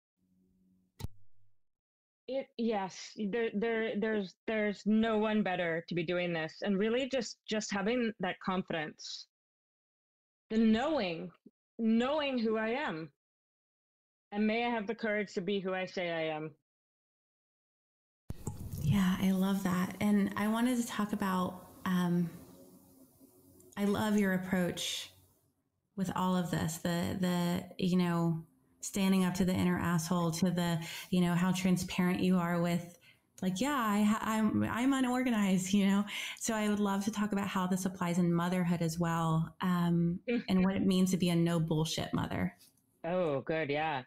[2.27, 7.09] it yes, there there there's there's no one better to be doing this and really
[7.09, 9.27] just just having that confidence.
[10.49, 11.31] The knowing
[11.79, 13.11] knowing who I am.
[14.31, 16.51] And may I have the courage to be who I say I am.
[18.81, 19.95] Yeah, I love that.
[20.01, 22.29] And I wanted to talk about um
[23.77, 25.11] I love your approach
[25.97, 26.77] with all of this.
[26.77, 28.43] The the you know,
[28.81, 30.79] standing up to the inner asshole to the,
[31.09, 32.97] you know, how transparent you are with
[33.41, 36.05] like, yeah, I ha- I'm I'm unorganized, you know.
[36.39, 40.19] So I would love to talk about how this applies in motherhood as well, um,
[40.49, 42.55] and what it means to be a no bullshit mother.
[43.05, 44.01] Oh, good, yeah.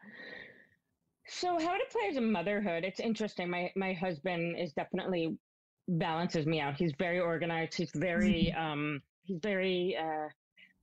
[1.28, 3.48] So how it applies in motherhood, it's interesting.
[3.48, 5.36] My my husband is definitely
[5.86, 6.76] balances me out.
[6.76, 7.74] He's very organized.
[7.74, 10.28] He's very um he's very uh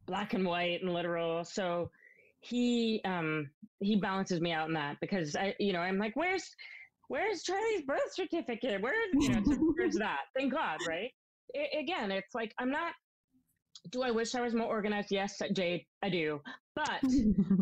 [0.08, 1.44] black and white and literal.
[1.44, 1.90] So
[2.42, 6.50] he um he balances me out in that because I you know, I'm like, where's
[7.08, 8.82] where's Charlie's birth certificate?
[8.82, 9.42] Where you know,
[9.76, 10.22] where's that?
[10.36, 11.12] Thank God, right?
[11.56, 12.94] I, again, it's like I'm not
[13.92, 15.10] do I wish I was more organized?
[15.12, 16.42] Yes, Jade, I do.
[16.76, 17.04] But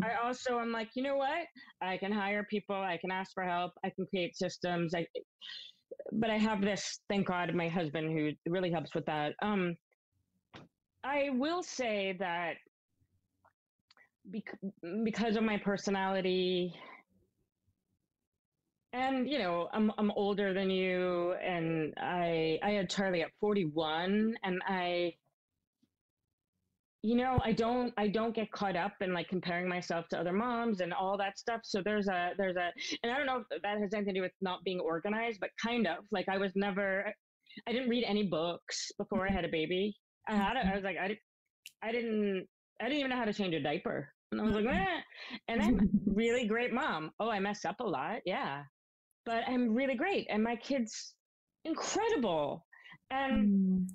[0.02, 1.46] I also am like, you know what?
[1.82, 2.76] I can hire people.
[2.76, 3.72] I can ask for help.
[3.84, 4.94] I can create systems.
[4.94, 5.06] I,
[6.12, 9.34] but I have this, thank God, my husband who really helps with that.
[9.42, 9.76] Um,
[11.06, 12.56] I will say that
[14.24, 14.58] bec-
[15.04, 16.74] because of my personality,
[18.92, 24.36] and you know, I'm I'm older than you, and I I had Charlie at 41,
[24.42, 25.14] and I
[27.02, 30.32] you know i don't i don't get caught up in like comparing myself to other
[30.32, 33.62] moms and all that stuff so there's a there's a and i don't know if
[33.62, 36.52] that has anything to do with not being organized but kind of like i was
[36.56, 37.14] never
[37.68, 39.94] i didn't read any books before i had a baby
[40.28, 41.18] i had it i was like i,
[41.82, 42.48] I didn't
[42.80, 44.08] i didn't even know how to change a diaper.
[44.32, 45.00] And i was like eh.
[45.48, 47.12] and i'm a really great mom.
[47.20, 48.64] Oh i mess up a lot yeah.
[49.24, 51.14] But i'm really great and my kids
[51.64, 52.66] incredible.
[53.10, 53.86] And Mm,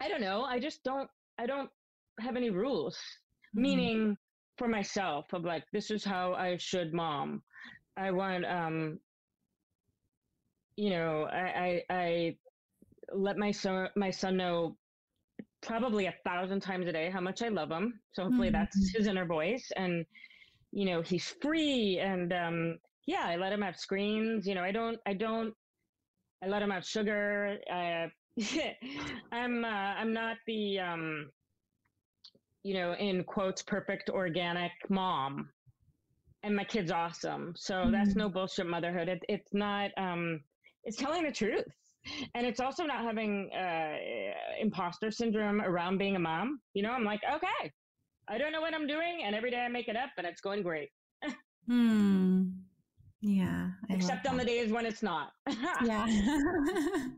[0.00, 1.70] i don't know i just don't i don't
[2.20, 2.98] have any rules.
[3.54, 3.60] Mhm.
[3.62, 4.16] meaning
[4.58, 7.42] for myself of like this is how i should mom.
[7.96, 9.00] I want um
[10.76, 12.38] you know i i, I
[13.12, 14.76] let my son my son know
[15.62, 18.96] probably a thousand times a day how much i love him so hopefully that's Mhm.
[18.96, 20.06] his inner voice and
[20.72, 24.72] you know he's free and um yeah i let him have screens you know i
[24.72, 25.54] don't i don't
[26.42, 28.06] i let him have sugar i
[29.32, 31.30] i'm uh, i'm not the um
[32.62, 35.52] you know, in quotes, perfect organic mom.
[36.42, 37.54] And my kid's awesome.
[37.56, 38.16] So that's Mhm.
[38.16, 39.08] no bullshit motherhood.
[39.08, 40.44] It, it's not, um,
[40.84, 41.66] it's telling the truth.
[42.34, 43.96] And it's also not having uh,
[44.60, 46.60] imposter syndrome around being a mom.
[46.74, 47.72] You know, I'm like, okay,
[48.28, 50.40] I don't know what I'm doing, and every day I make it up, and it's
[50.40, 50.90] going great.
[51.66, 52.44] hmm.
[53.22, 53.68] Yeah.
[53.90, 55.32] I Except on the days when it's not.
[55.84, 56.06] yeah.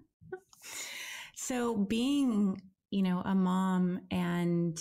[1.36, 2.60] so being,
[2.90, 4.80] you know, a mom and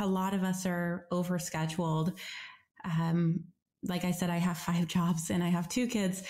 [0.00, 2.14] a lot of us are overscheduled.
[2.84, 3.44] Um,
[3.84, 6.22] like I said, I have five jobs and I have two kids.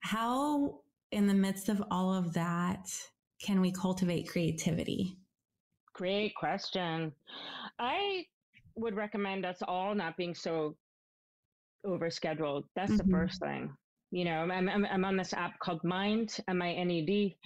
[0.00, 0.80] How,
[1.12, 2.88] in the midst of all of that,
[3.40, 5.16] can we cultivate creativity?
[5.94, 7.12] Great question.
[7.78, 8.24] I
[8.76, 10.74] would recommend us all not being so
[11.86, 12.64] overscheduled.
[12.74, 12.96] That's mm-hmm.
[12.96, 13.70] the first thing.
[14.10, 17.36] You know, I'm, I'm, I'm on this app called Mind, M I N E D,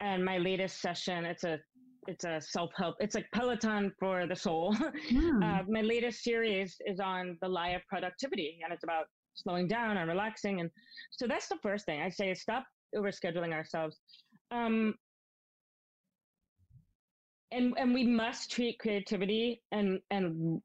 [0.00, 1.58] and my latest session, it's a
[2.06, 2.96] it's a self help.
[3.00, 4.76] It's like Peloton for the soul.
[5.10, 5.42] Mm.
[5.42, 9.96] Uh, my latest series is on the lie of productivity, and it's about slowing down
[9.96, 10.60] and relaxing.
[10.60, 10.70] And
[11.10, 13.98] so that's the first thing I say: is stop overscheduling ourselves.
[14.50, 14.94] Um,
[17.52, 20.60] and and we must treat creativity and and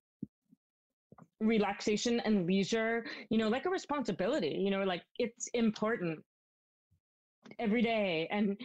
[1.40, 4.58] relaxation and leisure, you know, like a responsibility.
[4.60, 6.20] You know, like it's important
[7.60, 8.58] every day, and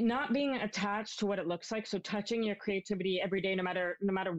[0.00, 3.62] not being attached to what it looks like so touching your creativity every day no
[3.62, 4.38] matter no matter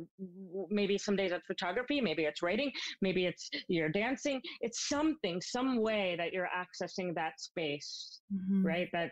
[0.69, 2.71] maybe some days it's photography maybe it's writing
[3.01, 8.65] maybe it's you're dancing it's something some way that you're accessing that space mm-hmm.
[8.65, 9.11] right that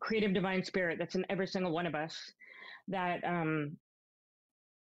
[0.00, 2.16] creative divine spirit that's in every single one of us
[2.88, 3.76] that um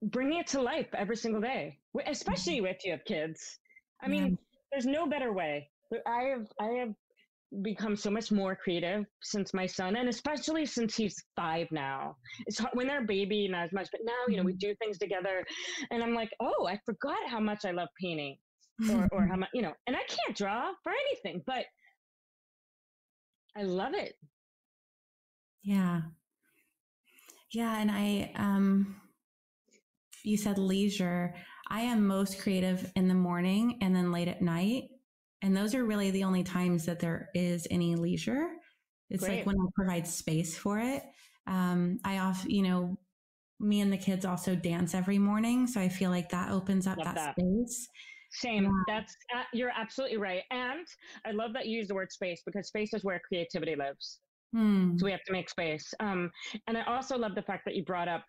[0.03, 2.63] bringing it to life every single day especially mm-hmm.
[2.63, 3.59] with you have kids
[4.01, 4.35] i mean yeah.
[4.71, 5.69] there's no better way
[6.05, 6.93] i have i have
[7.61, 12.15] become so much more creative since my son and especially since he's five now.
[12.45, 14.69] It's hard when they're a baby not as much but now you know we mm-hmm.
[14.69, 15.45] do things together
[15.91, 18.37] and i'm like oh i forgot how much i love painting
[18.91, 21.65] or, or how much you know and i can't draw for anything but
[23.55, 24.13] i love it.
[25.63, 26.01] Yeah.
[27.53, 28.95] Yeah and i um
[30.23, 31.33] you said leisure.
[31.69, 34.89] I am most creative in the morning and then late at night
[35.41, 38.47] and those are really the only times that there is any leisure.
[39.09, 39.37] It's Great.
[39.37, 41.03] like when I provide space for it.
[41.45, 42.97] Um, I off, you know,
[43.59, 45.65] me and the kids also dance every morning.
[45.67, 47.87] So I feel like that opens up that, that, space.
[48.31, 48.65] Same.
[48.65, 48.71] Yeah.
[48.87, 50.43] That's, uh, you're absolutely right.
[50.51, 50.85] And
[51.25, 54.19] I love that you use the word space because space is where creativity lives.
[54.53, 54.97] Hmm.
[54.97, 55.93] So we have to make space.
[55.99, 56.31] Um,
[56.67, 58.25] and I also love the fact that you brought up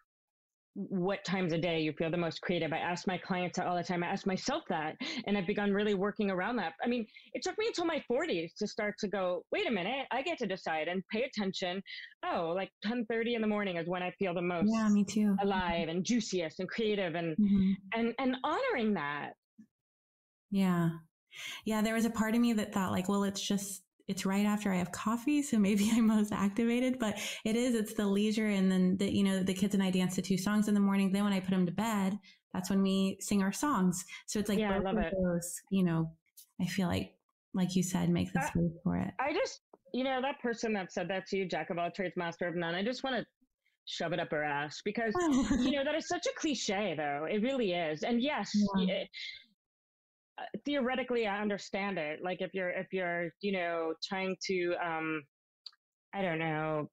[0.79, 2.73] what times a day you feel the most creative.
[2.73, 4.05] I ask my clients that all the time.
[4.05, 6.75] I ask myself that, and I've begun really working around that.
[6.83, 10.07] I mean, it took me until my 40s to start to go, wait a minute,
[10.13, 11.83] I get to decide and pay attention.
[12.25, 15.35] Oh, like 10:30 in the morning is when I feel the most yeah, me too.
[15.43, 17.73] alive and juiciest and creative and mm-hmm.
[17.95, 19.33] and and honoring that.
[20.51, 20.91] Yeah.
[21.65, 24.47] Yeah, there was a part of me that thought like, well, it's just it's right
[24.47, 26.99] after I have coffee, so maybe I'm most activated.
[26.99, 29.91] But it is, it's the leisure, and then the you know the kids and I
[29.91, 31.13] dance to two songs in the morning.
[31.13, 32.19] Then when I put them to bed,
[32.53, 34.05] that's when we sing our songs.
[34.27, 35.13] So it's like yeah, I love it.
[35.23, 36.11] Those, you know,
[36.61, 37.15] I feel like,
[37.55, 39.13] like you said, make the space for it.
[39.21, 39.61] I just,
[39.93, 42.57] you know, that person that said that to you, Jack of all trades, master of
[42.57, 42.75] none.
[42.75, 43.27] I just want to
[43.87, 45.15] shove it up her ass because
[45.61, 47.27] you know that is such a cliche, though.
[47.31, 48.03] It really is.
[48.03, 48.51] And yes.
[48.79, 48.95] Yeah.
[48.95, 49.05] Uh,
[50.65, 55.23] theoretically i understand it like if you're if you're you know trying to um
[56.15, 56.89] i don't know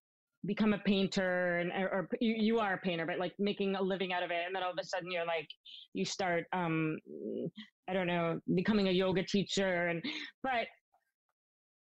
[0.45, 4.13] become a painter and or you, you are a painter but like making a living
[4.13, 5.47] out of it and then all of a sudden you're like
[5.93, 6.97] you start um
[7.89, 10.03] i don't know becoming a yoga teacher and
[10.43, 10.67] but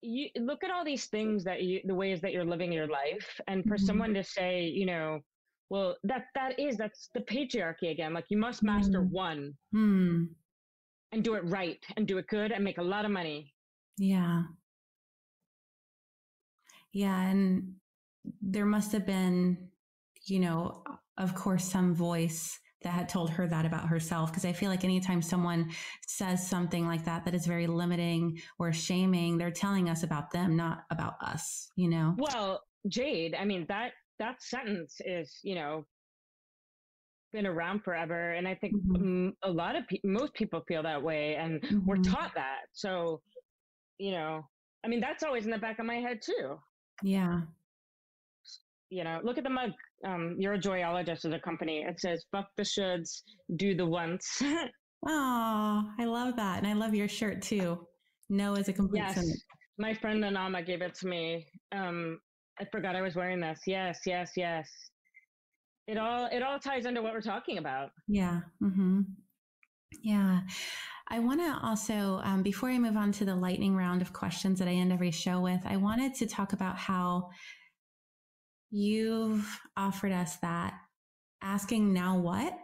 [0.02, 3.40] you look at all these things that you the ways that you're living your life
[3.48, 3.86] and for mm-hmm.
[3.86, 5.20] someone to say you know
[5.68, 9.10] well that that is that's the patriarchy again like you must master mm.
[9.10, 10.26] one mm
[11.12, 13.52] and do it right and do it good and make a lot of money.
[13.98, 14.42] Yeah.
[16.92, 17.20] Yeah.
[17.20, 17.74] And
[18.40, 19.68] there must have been,
[20.24, 20.82] you know,
[21.18, 24.32] of course, some voice that had told her that about herself.
[24.32, 25.70] Cause I feel like anytime someone
[26.06, 30.56] says something like that, that is very limiting or shaming, they're telling us about them,
[30.56, 32.14] not about us, you know?
[32.18, 35.86] Well, Jade, I mean, that, that sentence is, you know,
[37.32, 39.28] been around forever and i think mm-hmm.
[39.42, 41.86] a lot of people most people feel that way and mm-hmm.
[41.86, 42.62] we're taught that.
[42.72, 43.20] So
[43.98, 44.42] you know
[44.84, 46.58] i mean that's always in the back of my head too.
[47.02, 47.40] Yeah.
[48.90, 49.70] You know look at the mug.
[50.06, 51.84] Um you're a joyologist as a company.
[51.86, 53.22] It says fuck the shoulds
[53.56, 54.42] do the once.
[55.08, 57.86] Oh i love that and i love your shirt too.
[58.28, 59.14] No is a complete yes.
[59.14, 59.44] Sentence.
[59.78, 61.46] my friend anama gave it to me.
[61.72, 62.18] Um
[62.58, 63.60] i forgot i was wearing this.
[63.66, 64.66] Yes yes yes
[65.86, 69.02] it all it all ties into what we're talking about yeah mm-hmm.
[70.02, 70.40] yeah
[71.08, 74.58] I want to also, um, before I move on to the lightning round of questions
[74.58, 77.30] that I end every show with, I wanted to talk about how
[78.70, 80.74] you've offered us that
[81.42, 82.58] asking now what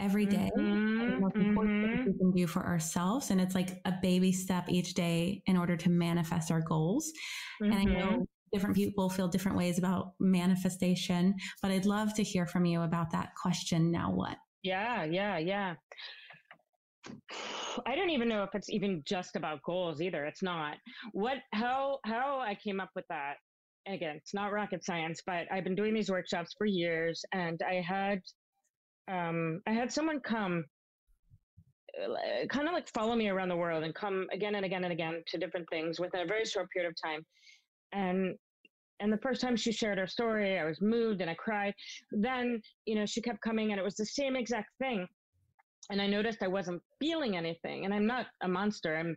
[0.00, 2.06] every day Mhm, the most important thing mhm.
[2.06, 3.32] we can do for ourselves.
[3.32, 7.12] And it's like a baby step each day in order to manifest our goals.
[7.60, 12.46] And I know different people feel different ways about manifestation, but I'd love to hear
[12.46, 14.36] from you about that question now what?
[14.62, 15.74] Yeah, yeah, yeah.
[17.86, 20.24] I don't even know if it's even just about goals either.
[20.24, 20.76] It's not.
[21.12, 23.34] What how how I came up with that.
[23.86, 27.74] Again, it's not rocket science, but I've been doing these workshops for years and I
[27.74, 28.20] had
[29.10, 30.64] um I had someone come
[32.48, 35.22] kind of like follow me around the world and come again and again and again
[35.28, 37.24] to different things within a very short period of time.
[37.92, 38.34] And
[39.00, 41.74] and the first time she shared her story, I was moved and I cried.
[42.10, 45.06] Then, you know, she kept coming and it was the same exact thing.
[45.90, 47.84] And I noticed I wasn't feeling anything.
[47.84, 48.96] And I'm not a monster.
[48.96, 49.16] I'm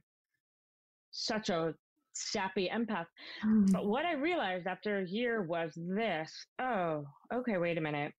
[1.11, 1.74] such a
[2.13, 3.05] sappy empath.
[3.45, 3.72] Mm.
[3.72, 8.13] But what I realized after a year was this oh, okay, wait a minute.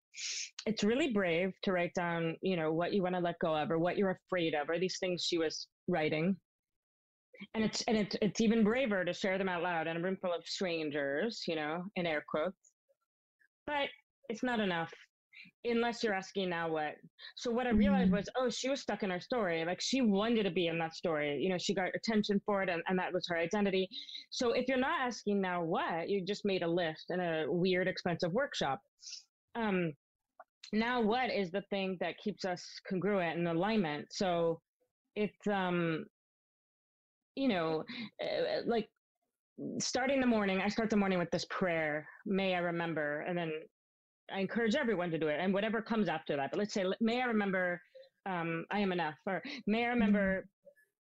[0.66, 3.70] It's really brave to write down, you know, what you want to let go of
[3.70, 6.36] or what you're afraid of or these things she was writing.
[7.54, 10.16] And it's and it's it's even braver to share them out loud in a room
[10.20, 12.72] full of strangers, you know, in air quotes.
[13.66, 13.88] But
[14.28, 14.92] it's not enough
[15.64, 16.94] unless you're asking now what.
[17.36, 18.16] So what I realized Mhm.
[18.16, 19.64] was, oh, she was stuck in her story.
[19.64, 21.38] Like she wanted to be in that story.
[21.42, 23.88] You know, she got attention for it and, and that was her identity.
[24.30, 27.88] So if you're not asking now what, you just made a list in a weird,
[27.88, 28.80] expensive workshop.
[29.54, 29.92] Um,
[30.72, 34.12] now what is the thing that keeps us congruent and alignment?
[34.12, 34.62] So
[35.16, 36.06] it's, um,
[37.34, 37.84] you know,
[38.22, 38.88] uh, like
[39.78, 43.52] starting the morning, I start the morning with this prayer, may I remember, and then
[44.32, 46.50] I encourage everyone to do it and whatever comes after that.
[46.50, 47.80] But let's say, may I remember
[48.26, 50.46] um, I am enough, or may I remember,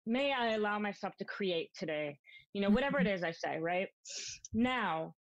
[0.06, 2.18] may I allow myself to create today?
[2.54, 3.88] You know, whatever it is I say, right?
[4.54, 5.14] Now,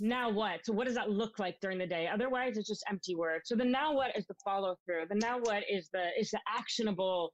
[0.00, 0.64] now what?
[0.64, 2.08] So what does that look like during the day?
[2.12, 3.48] Otherwise, it's just empty words.
[3.48, 5.04] So the now what is the follow through.
[5.08, 7.30] The now what is the is the actionable,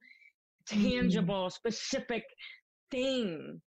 [0.67, 2.23] tangible, specific
[2.91, 3.61] thing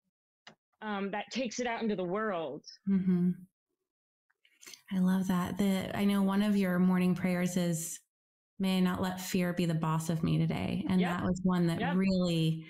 [0.82, 2.64] um, that takes it out into the world.
[2.88, 3.32] hmm
[4.94, 5.58] I love that.
[5.58, 8.00] The I know one of your morning prayers is,
[8.60, 11.10] "May I not let fear be the boss of me today," and Yep.
[11.10, 11.96] that was one that Yep.
[11.96, 12.66] really,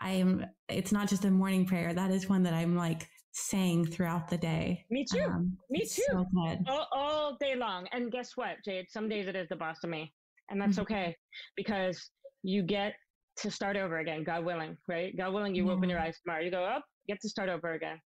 [0.00, 0.46] I'm.
[0.68, 1.92] It's not just a morning prayer.
[1.92, 4.86] That is one that I'm like saying throughout the day.
[4.90, 5.18] Me too.
[5.26, 6.02] Um, Me too.
[6.08, 6.26] So
[6.68, 7.88] all, all day long.
[7.90, 8.86] And guess what, Jade?
[8.88, 10.14] Some days it is the boss of me.
[10.50, 10.82] And that's Mhm.
[10.82, 11.16] okay
[11.56, 12.10] because
[12.42, 12.94] you get
[13.38, 15.16] to start over again, God willing, right?
[15.16, 16.42] God willing, you open your eyes tomorrow.
[16.42, 17.98] You go up, get to start over again.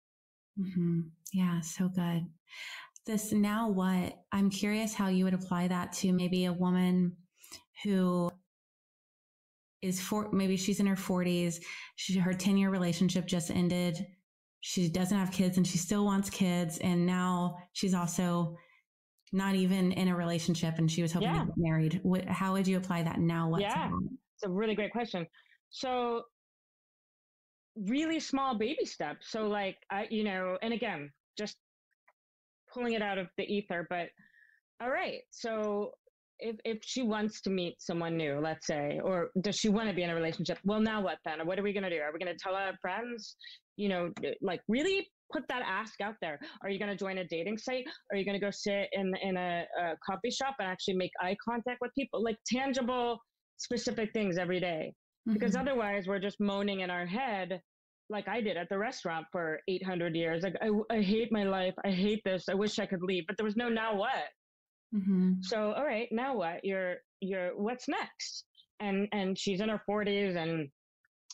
[0.56, 1.00] hmm
[1.32, 2.26] Yeah, so good.
[3.06, 4.18] This now what?
[4.32, 7.16] I'm curious how you would apply that to maybe a woman
[7.84, 8.30] who
[9.80, 11.62] is for maybe she's in her 40s.
[11.96, 14.06] She, her 10 year relationship just ended.
[14.60, 16.78] She doesn't have kids and she still wants kids.
[16.78, 18.56] And now she's also
[19.32, 21.40] not even in a relationship and she was hoping Yeah.
[21.40, 22.00] to get married.
[22.02, 23.48] What, how would you apply that now?
[23.48, 23.60] What?
[23.60, 23.90] Yeah.
[24.38, 25.26] It's a really great question.
[25.70, 26.22] So,
[27.76, 29.30] really small baby steps.
[29.30, 31.56] So, like, I, you know, and again, just
[32.72, 34.10] pulling it out of the ether, but
[34.80, 35.22] all right.
[35.30, 35.90] So,
[36.38, 39.94] if, if she wants to meet someone new, let's say, or does she want to
[39.94, 40.58] be in a relationship?
[40.64, 41.44] Well, now what then?
[41.44, 42.00] What are we going to do?
[42.00, 43.34] Are we going to tell our friends?
[43.76, 46.38] You know, like really put that ask out there.
[46.62, 47.84] Are you going to join a dating site?
[48.12, 51.10] Are you going to go sit in in a, a coffee shop and actually make
[51.20, 52.22] eye contact with people?
[52.22, 53.18] Like tangible,
[53.58, 54.94] specific things every day
[55.32, 55.60] because Mhm.
[55.60, 57.60] otherwise we're just moaning in our head
[58.10, 60.42] like I did at the restaurant for 800 years.
[60.42, 61.74] Like, I, I hate my life.
[61.84, 62.48] I hate this.
[62.48, 64.30] I wish I could leave, but there was no now what.
[64.94, 65.44] Mhm.
[65.44, 66.64] So, all right, now what?
[66.64, 68.46] You're, you're, what's next?
[68.80, 70.70] And, and she's in her 40s and,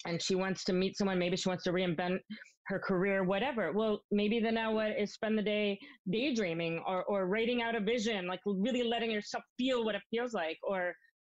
[0.06, 1.18] and she wants to meet someone.
[1.18, 2.18] Maybe she wants to reinvent
[2.66, 3.72] her career, whatever.
[3.72, 5.78] Well, maybe the now what is spend the day
[6.10, 10.32] daydreaming or, or writing out a vision, like really letting yourself feel what it feels
[10.34, 10.92] like, or,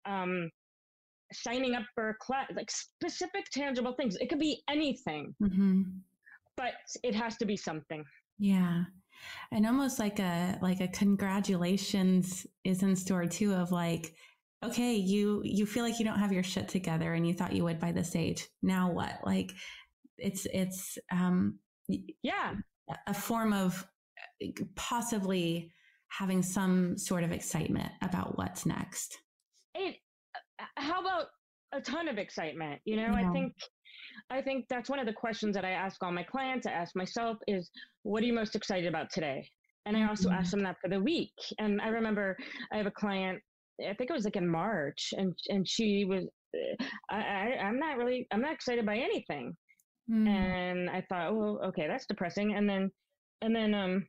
[0.06, 0.50] um,
[1.32, 4.16] signing up for a class, like specific tangible things.
[4.16, 6.00] It could be anything, Mhm.
[6.56, 8.04] but it has to be something.
[8.38, 8.84] Yeah.
[9.50, 14.14] And almost like a like a congratulations is in store too of like,
[14.62, 17.64] okay, you you feel like you don't have your shit together and you thought you
[17.64, 18.46] would by this age.
[18.62, 19.18] Now what?
[19.24, 19.52] Like
[20.18, 21.58] it's it's um
[21.88, 22.56] Yeah.
[23.06, 23.86] a form of
[24.74, 25.72] possibly
[26.08, 29.18] having some sort of excitement about what's next.
[29.74, 29.96] It,
[30.76, 31.26] how about
[31.72, 32.80] a ton of excitement?
[32.84, 33.28] You know, Yeah.
[33.28, 33.54] I think,
[34.30, 36.66] I think that's one of the questions that I ask all my clients.
[36.66, 37.70] I ask myself is,
[38.02, 39.48] what are you most excited about today?
[39.84, 41.32] And I also ask them that for the week.
[41.58, 42.36] And I remember
[42.72, 43.40] I have a client,
[43.80, 46.24] I think it was like in March, and and she was
[47.10, 49.56] I, I I'm not really I'm not excited by anything.
[50.10, 50.26] Mm.
[50.28, 52.54] And I thought, oh, okay, that's depressing.
[52.54, 52.90] And then,
[53.42, 54.06] and then, um,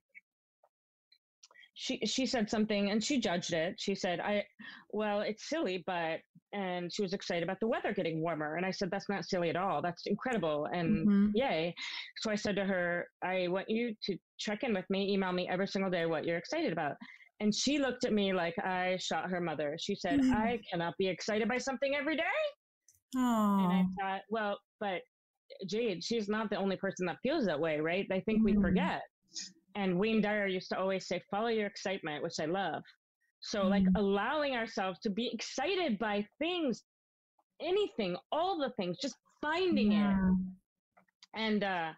[1.74, 3.76] she she said something and she judged it.
[3.78, 4.45] She said, "I,
[4.89, 6.20] well, it's silly, but."
[6.58, 8.55] And she was excited about the weather getting warmer.
[8.55, 9.82] And I said, "That's not silly at all.
[9.82, 11.32] That's incredible and Mhm.
[11.36, 11.76] yay!"
[12.18, 15.47] So I said to her, "I want you to check in with me, email me
[15.47, 16.95] every single day what you're excited about."
[17.39, 19.78] And she looked at me like I shot her mother.
[19.80, 20.34] She said, Mhm.
[20.34, 22.24] "I cannot be excited by something every day."
[23.14, 25.01] And I thought, well, but
[25.68, 28.05] Jade, she's not the only person that feels that way, right?
[28.12, 28.62] I think we Mm.
[28.62, 29.03] forget.
[29.76, 32.84] And Wayne Dyer used to always say, follow your excitement, which I love.
[33.39, 33.95] So, like, Mm.
[33.95, 36.83] allowing ourselves to be excited by things,
[37.61, 40.15] anything, all the things, just finding it.
[41.35, 41.93] And, uh,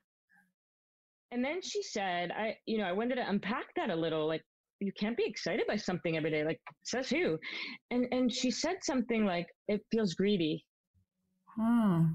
[1.32, 4.28] and then she said, I, you know, I wanted to unpack that a little.
[4.28, 4.44] Like,
[4.80, 6.44] you can't be excited by something every day.
[6.44, 7.38] Like, says who?
[7.92, 10.66] And, and she said something like, it feels greedy.
[11.56, 12.06] Hmm.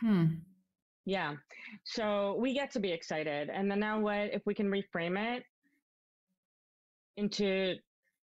[0.00, 0.26] Hmm.
[1.04, 1.36] Yeah.
[1.84, 3.48] So we get to be excited.
[3.50, 5.44] And then now what if we can reframe it
[7.16, 7.74] into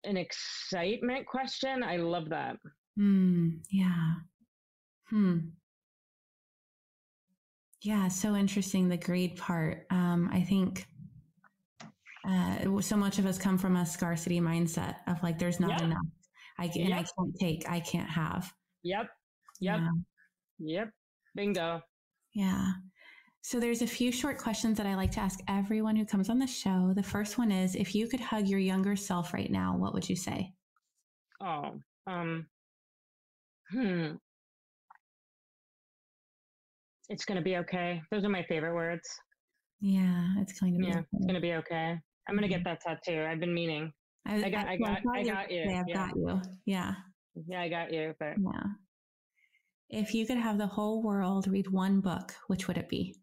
[0.04, 1.84] an excitement question?
[1.84, 2.58] I love that.
[2.98, 3.50] Hmm.
[3.72, 4.14] Yeah.
[5.10, 5.38] Hmm.
[7.82, 8.08] Yeah.
[8.08, 8.88] So interesting.
[8.90, 9.86] The greed part.
[9.90, 10.86] Um, I think
[12.28, 15.86] uh, so much of us come from a scarcity mindset of like, there's not Yeah.
[15.86, 16.06] enough.
[16.58, 17.08] I can, and I Yep.
[17.18, 17.70] can't take.
[17.70, 18.52] I can't have.
[18.84, 19.08] Yep.
[19.60, 19.80] Yep.
[19.80, 19.90] Yeah.
[20.60, 20.90] Yep.
[21.36, 21.82] Bingo.
[22.34, 22.72] Yeah.
[23.48, 26.40] So there's a few short questions that I like to ask everyone who comes on
[26.40, 26.94] the show.
[26.96, 30.10] The first one is if you could hug your younger self right now, what would
[30.10, 30.52] you say?
[31.42, 32.48] Oh, um,
[33.70, 34.14] hmm.
[37.10, 38.02] It's going to be okay.
[38.10, 39.08] Those are my favorite words.
[39.80, 40.94] Yeah, it's going to be Yeah.
[40.98, 41.08] okay.
[41.14, 42.00] It's going to be okay.
[42.28, 43.28] I'm going to get that tattoo.
[43.30, 43.94] I've been meaning.
[44.26, 45.62] I got- I got- thought I you were got you.
[45.70, 45.94] I've Yeah.
[45.94, 46.42] got you.
[46.66, 46.96] Yeah.
[47.48, 48.16] Yeah, I got you.
[48.20, 48.64] But Yeah.
[49.92, 53.14] If you could have the whole world read one book, which would it be?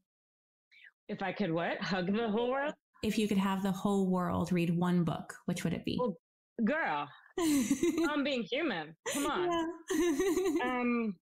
[1.08, 1.80] If I could what?
[1.80, 2.74] Hug the whole world?
[3.02, 5.98] If you could have the whole world read one book, which would it be?
[5.98, 6.16] Well,
[6.64, 7.08] Girl,
[8.08, 8.94] I'm being human.
[9.12, 9.50] Come on.
[9.50, 10.64] Yeah.
[10.64, 11.14] um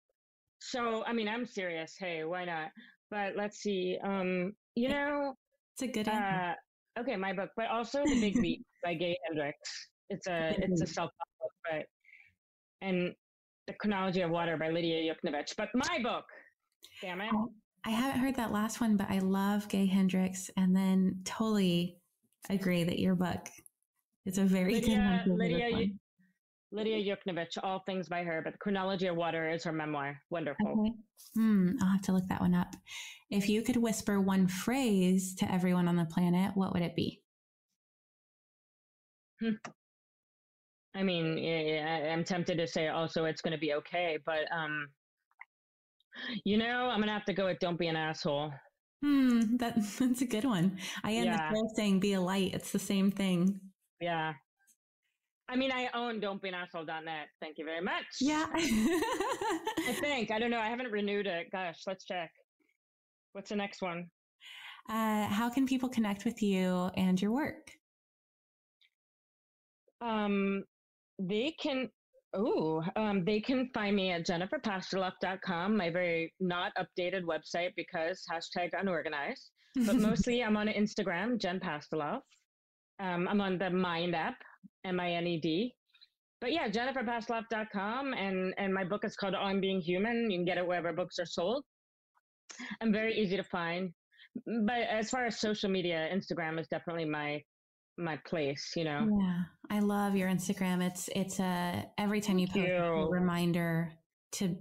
[0.61, 2.69] so i mean i'm serious hey why not
[3.09, 5.33] but let's see um you know
[5.73, 6.53] it's a good uh
[6.99, 10.87] okay my book but also the big leap by gay hendricks it's a it's a
[10.87, 11.85] self-help book but
[12.81, 13.13] and
[13.67, 16.25] the chronology of water by lidia yuknavitch but my book
[17.01, 17.49] damn it Oh,
[17.85, 21.97] I haven't heard that last one, but I love Gay Hendricks and then totally
[22.49, 23.47] agree that your book
[24.25, 25.37] is a very good Lidia- one.
[25.37, 25.99] Lidia, one.
[26.71, 30.67] lidia yuknavitch all things by her but the chronology of water is her memoir wonderful
[30.85, 30.93] Okay.
[31.35, 32.75] Hmm, I'll have to look that one up.
[33.29, 37.21] If you could whisper one phrase to everyone on the planet, what would it be?
[39.39, 39.51] Hmm.
[40.95, 41.37] i mean
[42.11, 44.87] i'm tempted to say also it's going to be okay but um
[46.45, 48.51] you know i'm gonna have to go with don't be an asshole
[49.01, 50.77] Hmm, that, that's a good one.
[51.05, 51.49] I end Yeah.
[51.51, 52.53] the show saying be a light.
[52.53, 53.57] It's the same thing.
[54.01, 54.33] Yeah.
[55.47, 57.27] I mean, I own don't be an don'tbeanasshole.net.
[57.39, 58.03] Thank you very much.
[58.19, 58.45] Yeah.
[58.53, 60.31] I think.
[60.31, 60.59] I don't know.
[60.59, 61.47] I haven't renewed it.
[61.49, 62.29] Gosh, let's check.
[63.31, 64.07] What's the next one?
[64.89, 67.71] uh, how can people connect with you and your work?
[70.01, 70.63] Um,
[71.19, 71.87] they can,
[72.33, 78.69] oh, um, they can find me at jenniferpastiloff.com, my very not updated website because hashtag
[78.79, 79.51] unorganized.
[79.85, 82.21] But mostly I'm on Instagram, Jen Pastiloff.
[82.99, 84.35] Um, I'm on the Mind app,
[84.85, 85.73] M I N E D.
[86.41, 88.13] But yeah, jenniferpastiloff.com.
[88.13, 90.31] And, and my book is called On Being Human.
[90.31, 91.63] You can get it wherever books are sold.
[92.81, 93.91] I'm very easy to find.
[94.45, 97.41] But as far as social media, Instagram is definitely my
[97.99, 99.07] my place, you know.
[99.19, 100.81] Yeah, I love your Instagram.
[100.85, 103.91] It's it's a every time you post it's a reminder
[104.33, 104.55] to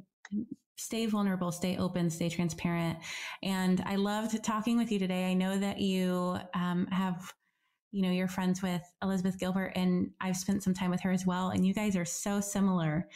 [0.76, 2.98] stay vulnerable, stay open, stay transparent.
[3.42, 5.24] And I loved talking with you today.
[5.30, 7.32] I know that you um, have,
[7.90, 11.26] you know, you're friends with Elizabeth Gilbert, and I've spent some time with her as
[11.26, 11.50] well.
[11.50, 13.08] And you guys are so similar.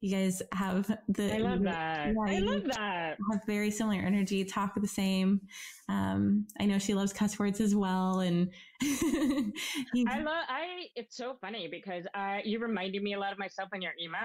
[0.00, 2.06] You guys have the I love that.
[2.06, 3.18] Yeah, I love that.
[3.32, 5.42] have very similar energy, talk the same.
[5.90, 8.50] Um, I know she loves cuss words as well, and
[8.82, 13.68] I love I it's so funny because I you reminded me a lot of myself
[13.74, 14.20] in your email.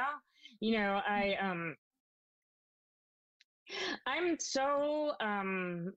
[0.61, 1.75] You know, I um
[4.05, 5.91] I'm so um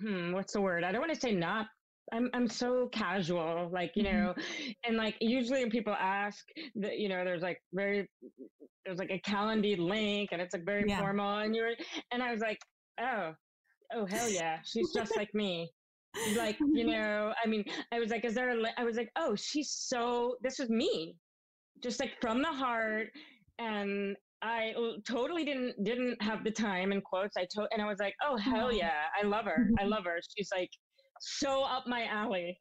[0.00, 0.82] hmm, what's the word?
[0.82, 1.66] I don't want to say not
[2.12, 4.04] I'm I'm so casual, like, you Mhm.
[4.04, 4.34] know,
[4.84, 6.46] and like usually when people ask
[6.76, 8.08] that, you know, there's like very
[8.84, 10.96] there's like a calendar link and it's like very Yeah.
[10.96, 11.74] formal and you're
[12.12, 12.58] and I was like,
[13.00, 13.34] oh,
[13.92, 15.72] oh hell yeah, she's just like me.
[16.26, 19.10] like you know i mean i was like is there a li- i was like
[19.16, 21.16] oh she's so this is me
[21.82, 23.08] just like from the heart
[23.58, 24.74] and I
[25.06, 27.36] totally didn't didn't have the time in quotes.
[27.36, 29.72] I told and I was like, oh hell yeah, I love her.
[29.78, 30.18] I love her.
[30.36, 30.70] She's like
[31.20, 32.58] so up my alley.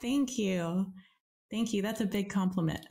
[0.00, 0.92] Thank you.
[1.50, 1.82] Thank you.
[1.82, 2.84] That's a big compliment.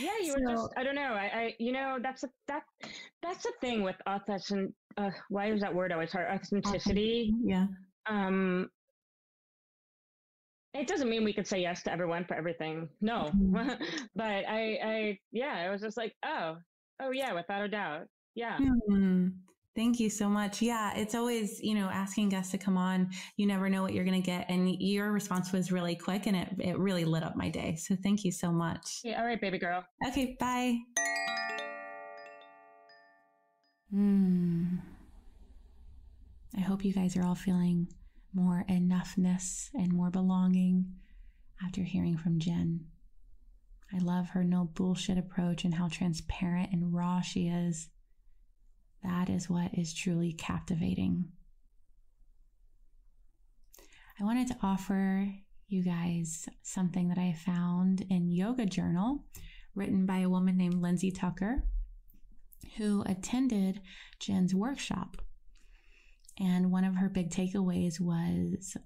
[0.00, 1.12] yeah, you so, were just I don't know.
[1.12, 2.62] I, I you know, that's a that
[3.22, 6.28] that's the thing with authentic uh, why is that word always hard?
[6.30, 7.32] Authenticity.
[7.44, 7.66] Yeah.
[8.08, 8.68] Um
[10.72, 12.88] it doesn't mean we could say yes to everyone for everything.
[13.00, 13.30] No.
[13.34, 13.82] Mm-hmm.
[14.14, 16.56] but I I yeah, I was just like, oh,
[17.02, 18.06] oh yeah, without a doubt.
[18.34, 18.58] Yeah.
[18.58, 19.28] Mm-hmm.
[19.80, 20.60] Thank you so much.
[20.60, 23.08] Yeah, it's always, you know, asking guests to come on.
[23.38, 24.44] You never know what you're going to get.
[24.50, 27.76] And your response was really quick and it, it really lit up my day.
[27.76, 29.00] So thank you so much.
[29.02, 29.82] Yeah, all right, baby girl.
[30.06, 30.76] Okay, bye.
[33.90, 34.76] Hmm.
[36.54, 37.88] I hope you guys are all feeling
[38.34, 40.92] more enoughness and more belonging
[41.64, 42.84] after hearing from Jen.
[43.94, 47.88] I love her no bullshit approach and how transparent and raw she is.
[49.02, 51.26] That is what is truly captivating.
[54.20, 55.32] I wanted to offer
[55.68, 59.24] you guys something that I found in Yoga Journal,
[59.74, 61.64] written by a woman named Lindsay Tucker,
[62.76, 63.80] who attended
[64.18, 65.16] Jen's workshop.
[66.38, 68.76] And one of her big takeaways was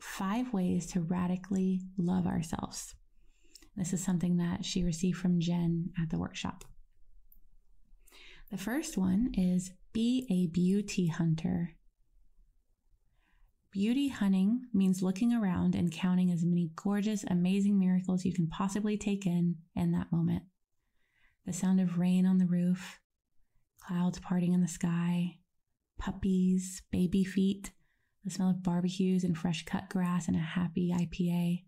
[0.00, 2.94] five ways to radically love ourselves.
[3.76, 6.64] This is something that she received from Jen at the workshop.
[8.50, 11.74] The first one is be a beauty hunter.
[13.70, 18.96] Beauty hunting means looking around and counting as many gorgeous, amazing miracles you can possibly
[18.96, 20.44] take in in that moment.
[21.44, 22.98] The sound of rain on the roof,
[23.80, 25.36] clouds parting in the sky,
[25.98, 27.72] puppies, baby feet,
[28.24, 31.64] the smell of barbecues and fresh cut grass and a happy IPA.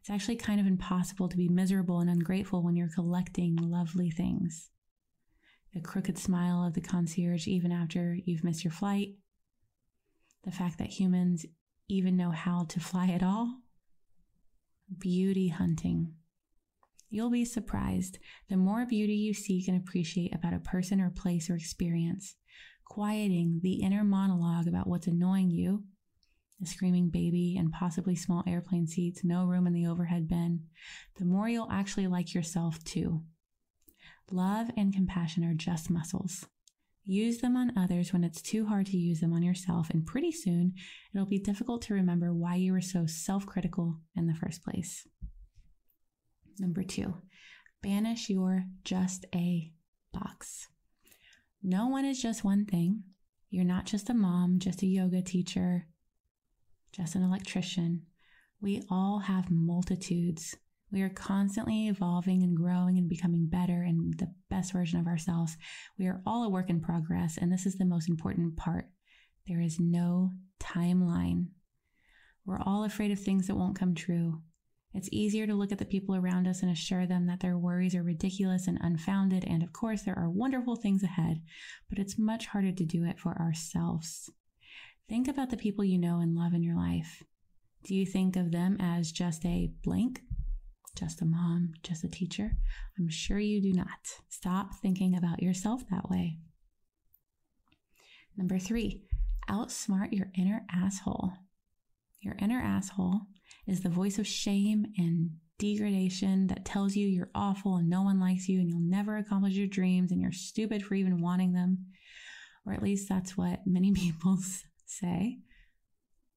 [0.00, 4.68] It's actually kind of impossible to be miserable and ungrateful when you're collecting lovely things
[5.74, 9.14] the crooked smile of the concierge even after you've missed your flight,
[10.44, 11.44] the fact that humans
[11.88, 13.60] even know how to fly at all,
[14.98, 16.14] beauty hunting.
[17.10, 18.18] You'll be surprised.
[18.48, 22.36] The more beauty you seek and appreciate about a person or place or experience,
[22.84, 25.84] quieting the inner monologue about what's annoying you,
[26.62, 30.64] a screaming baby and possibly small airplane seats, no room in the overhead bin,
[31.16, 33.22] the more you'll actually like yourself too.
[34.30, 36.46] Love and compassion are just muscles.
[37.04, 40.32] Use them on others when it's too hard to use them on yourself, and pretty
[40.32, 40.72] soon
[41.12, 45.06] it'll be difficult to remember why you were so self critical in the first place.
[46.58, 47.14] Number two,
[47.82, 49.72] banish your just a
[50.12, 50.68] box.
[51.62, 53.02] No one is just one thing.
[53.50, 55.86] You're not just a mom, just a yoga teacher,
[56.92, 58.02] just an electrician.
[58.60, 60.56] We all have multitudes
[60.94, 65.56] we are constantly evolving and growing and becoming better and the best version of ourselves.
[65.98, 68.86] We are all a work in progress, and this is the most important part.
[69.48, 70.30] There is no
[70.60, 71.48] timeline.
[72.46, 74.42] We're all afraid of things that won't come true.
[74.94, 77.96] It's easier to look at the people around us and assure them that their worries
[77.96, 81.42] are ridiculous and unfounded, and of course, there are wonderful things ahead,
[81.90, 84.30] but it's much harder to do it for ourselves.
[85.08, 87.24] Think about the people you know and love in your life.
[87.82, 90.20] Do you think of them as just a blank
[90.94, 92.52] just a mom, just a teacher?
[92.98, 94.20] I'm sure you do not.
[94.28, 96.38] Stop thinking about yourself that way.
[98.36, 99.02] Number three,
[99.48, 101.32] outsmart your inner asshole.
[102.20, 103.20] Your inner asshole
[103.66, 108.18] is the voice of shame and degradation that tells you you're awful and no one
[108.18, 111.86] likes you and you'll never accomplish your dreams and you're stupid for even wanting them.
[112.66, 114.38] Or at least that's what many people
[114.86, 115.38] say.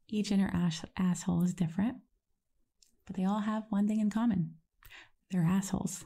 [0.10, 1.98] Each inner ass- asshole is different
[3.08, 4.54] but they all have one thing in common
[5.32, 6.06] they're assholes.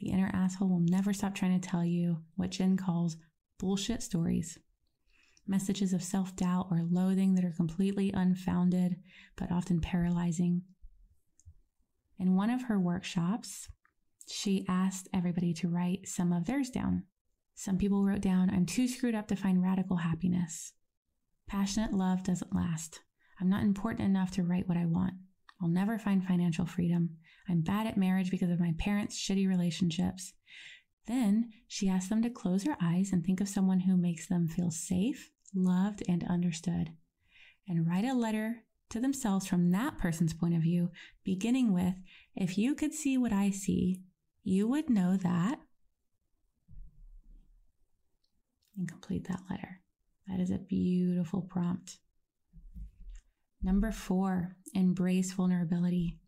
[0.00, 3.16] The inner asshole will never stop trying to tell you what Jen calls
[3.58, 4.58] bullshit stories.
[5.46, 8.96] Messages of self doubt or loathing that are completely unfounded,
[9.36, 10.62] but often paralyzing.
[12.18, 13.68] In one of her workshops,
[14.28, 17.04] she asked everybody to write some of theirs down.
[17.54, 20.72] Some people wrote down, I'm too screwed up to find radical happiness.
[21.46, 23.00] Passionate love doesn't last.
[23.40, 25.14] I'm not important enough to write what I want.
[25.62, 27.10] I'll never find financial freedom.
[27.48, 30.32] I'm bad at marriage because of my parents' shitty relationships.
[31.06, 34.48] Then she asks them to close their eyes and think of someone who makes them
[34.48, 36.90] feel safe, loved, and understood.
[37.68, 40.90] And write a letter to themselves from that person's point of view,
[41.24, 41.94] beginning with
[42.34, 44.02] If you could see what I see,
[44.42, 45.60] you would know that.
[48.76, 49.80] And complete that letter.
[50.26, 51.98] That is a beautiful prompt.
[53.62, 56.18] Number four, embrace vulnerability.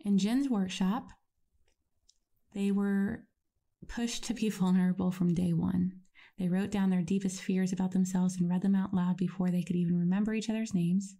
[0.00, 1.10] In Jen's workshop,
[2.52, 3.26] They were
[3.86, 6.00] pushed to be vulnerable from day one.
[6.38, 9.62] They wrote down their deepest fears about themselves and read them out loud before they
[9.62, 11.16] could even remember each other's names.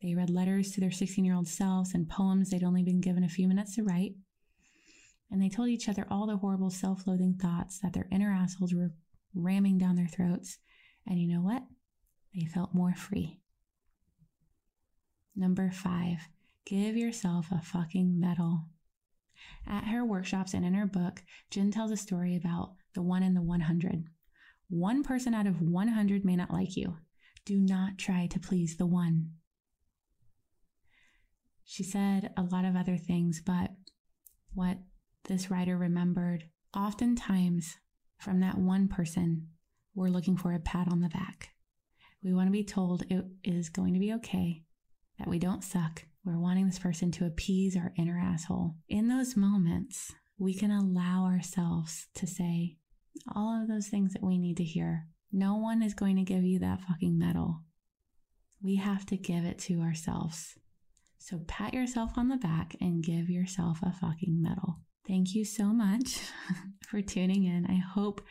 [0.00, 3.22] They read letters to their 16 year old selves and poems they'd only been given
[3.22, 4.14] a few minutes to write.
[5.30, 8.74] And they told each other all the horrible self loathing thoughts that their inner assholes
[8.74, 8.94] were
[9.34, 10.58] ramming down their throats.
[11.06, 11.62] And you know what?
[12.34, 13.41] They felt more free.
[15.34, 16.28] Number five,
[16.64, 18.66] give yourself a fucking medal.
[19.66, 23.34] At her workshops and in her book, Jen tells a story about the one in
[23.34, 24.04] the 100.
[24.68, 26.98] One person out of 100 may not like you.
[27.44, 29.32] Do not try to please the one.
[31.64, 33.70] She said a lot of other things, but
[34.54, 34.78] what
[35.24, 36.44] this writer remembered
[36.76, 37.76] oftentimes
[38.18, 39.48] from that one person,
[39.94, 41.50] we're looking for a pat on the back.
[42.22, 44.62] We want to be told it is going to be okay,
[45.22, 46.02] that we don't suck.
[46.24, 48.74] We're wanting this person to appease our inner asshole.
[48.88, 52.76] In those moments, we can allow ourselves to say
[53.32, 55.06] all of those things that we need to hear.
[55.30, 57.60] No one is going to give you that fucking medal.
[58.60, 60.58] We have to give it to ourselves.
[61.18, 64.80] So pat yourself on the back and give yourself a fucking medal.
[65.06, 66.18] Thank you so much
[66.88, 67.64] for tuning in.
[67.66, 68.22] I hope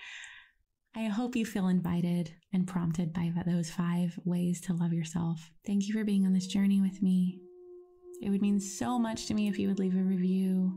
[0.93, 5.49] I hope you feel invited and prompted by those five ways to love yourself.
[5.65, 7.39] Thank you for being on this journey with me.
[8.21, 10.71] It would mean so much to me if you would leave a review,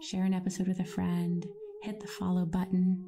[0.00, 1.44] share an episode with a friend,
[1.82, 3.04] hit the follow button.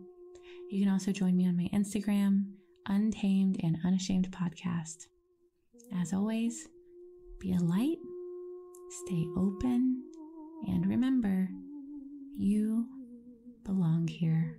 [0.71, 2.47] You can also join me on my Instagram,
[2.87, 5.07] Untamed and Unashamed Podcast.
[6.01, 6.67] As always,
[7.39, 7.99] be a light,
[9.07, 10.03] stay open,
[10.67, 11.49] and remember,
[12.37, 12.87] you
[13.65, 14.59] belong here.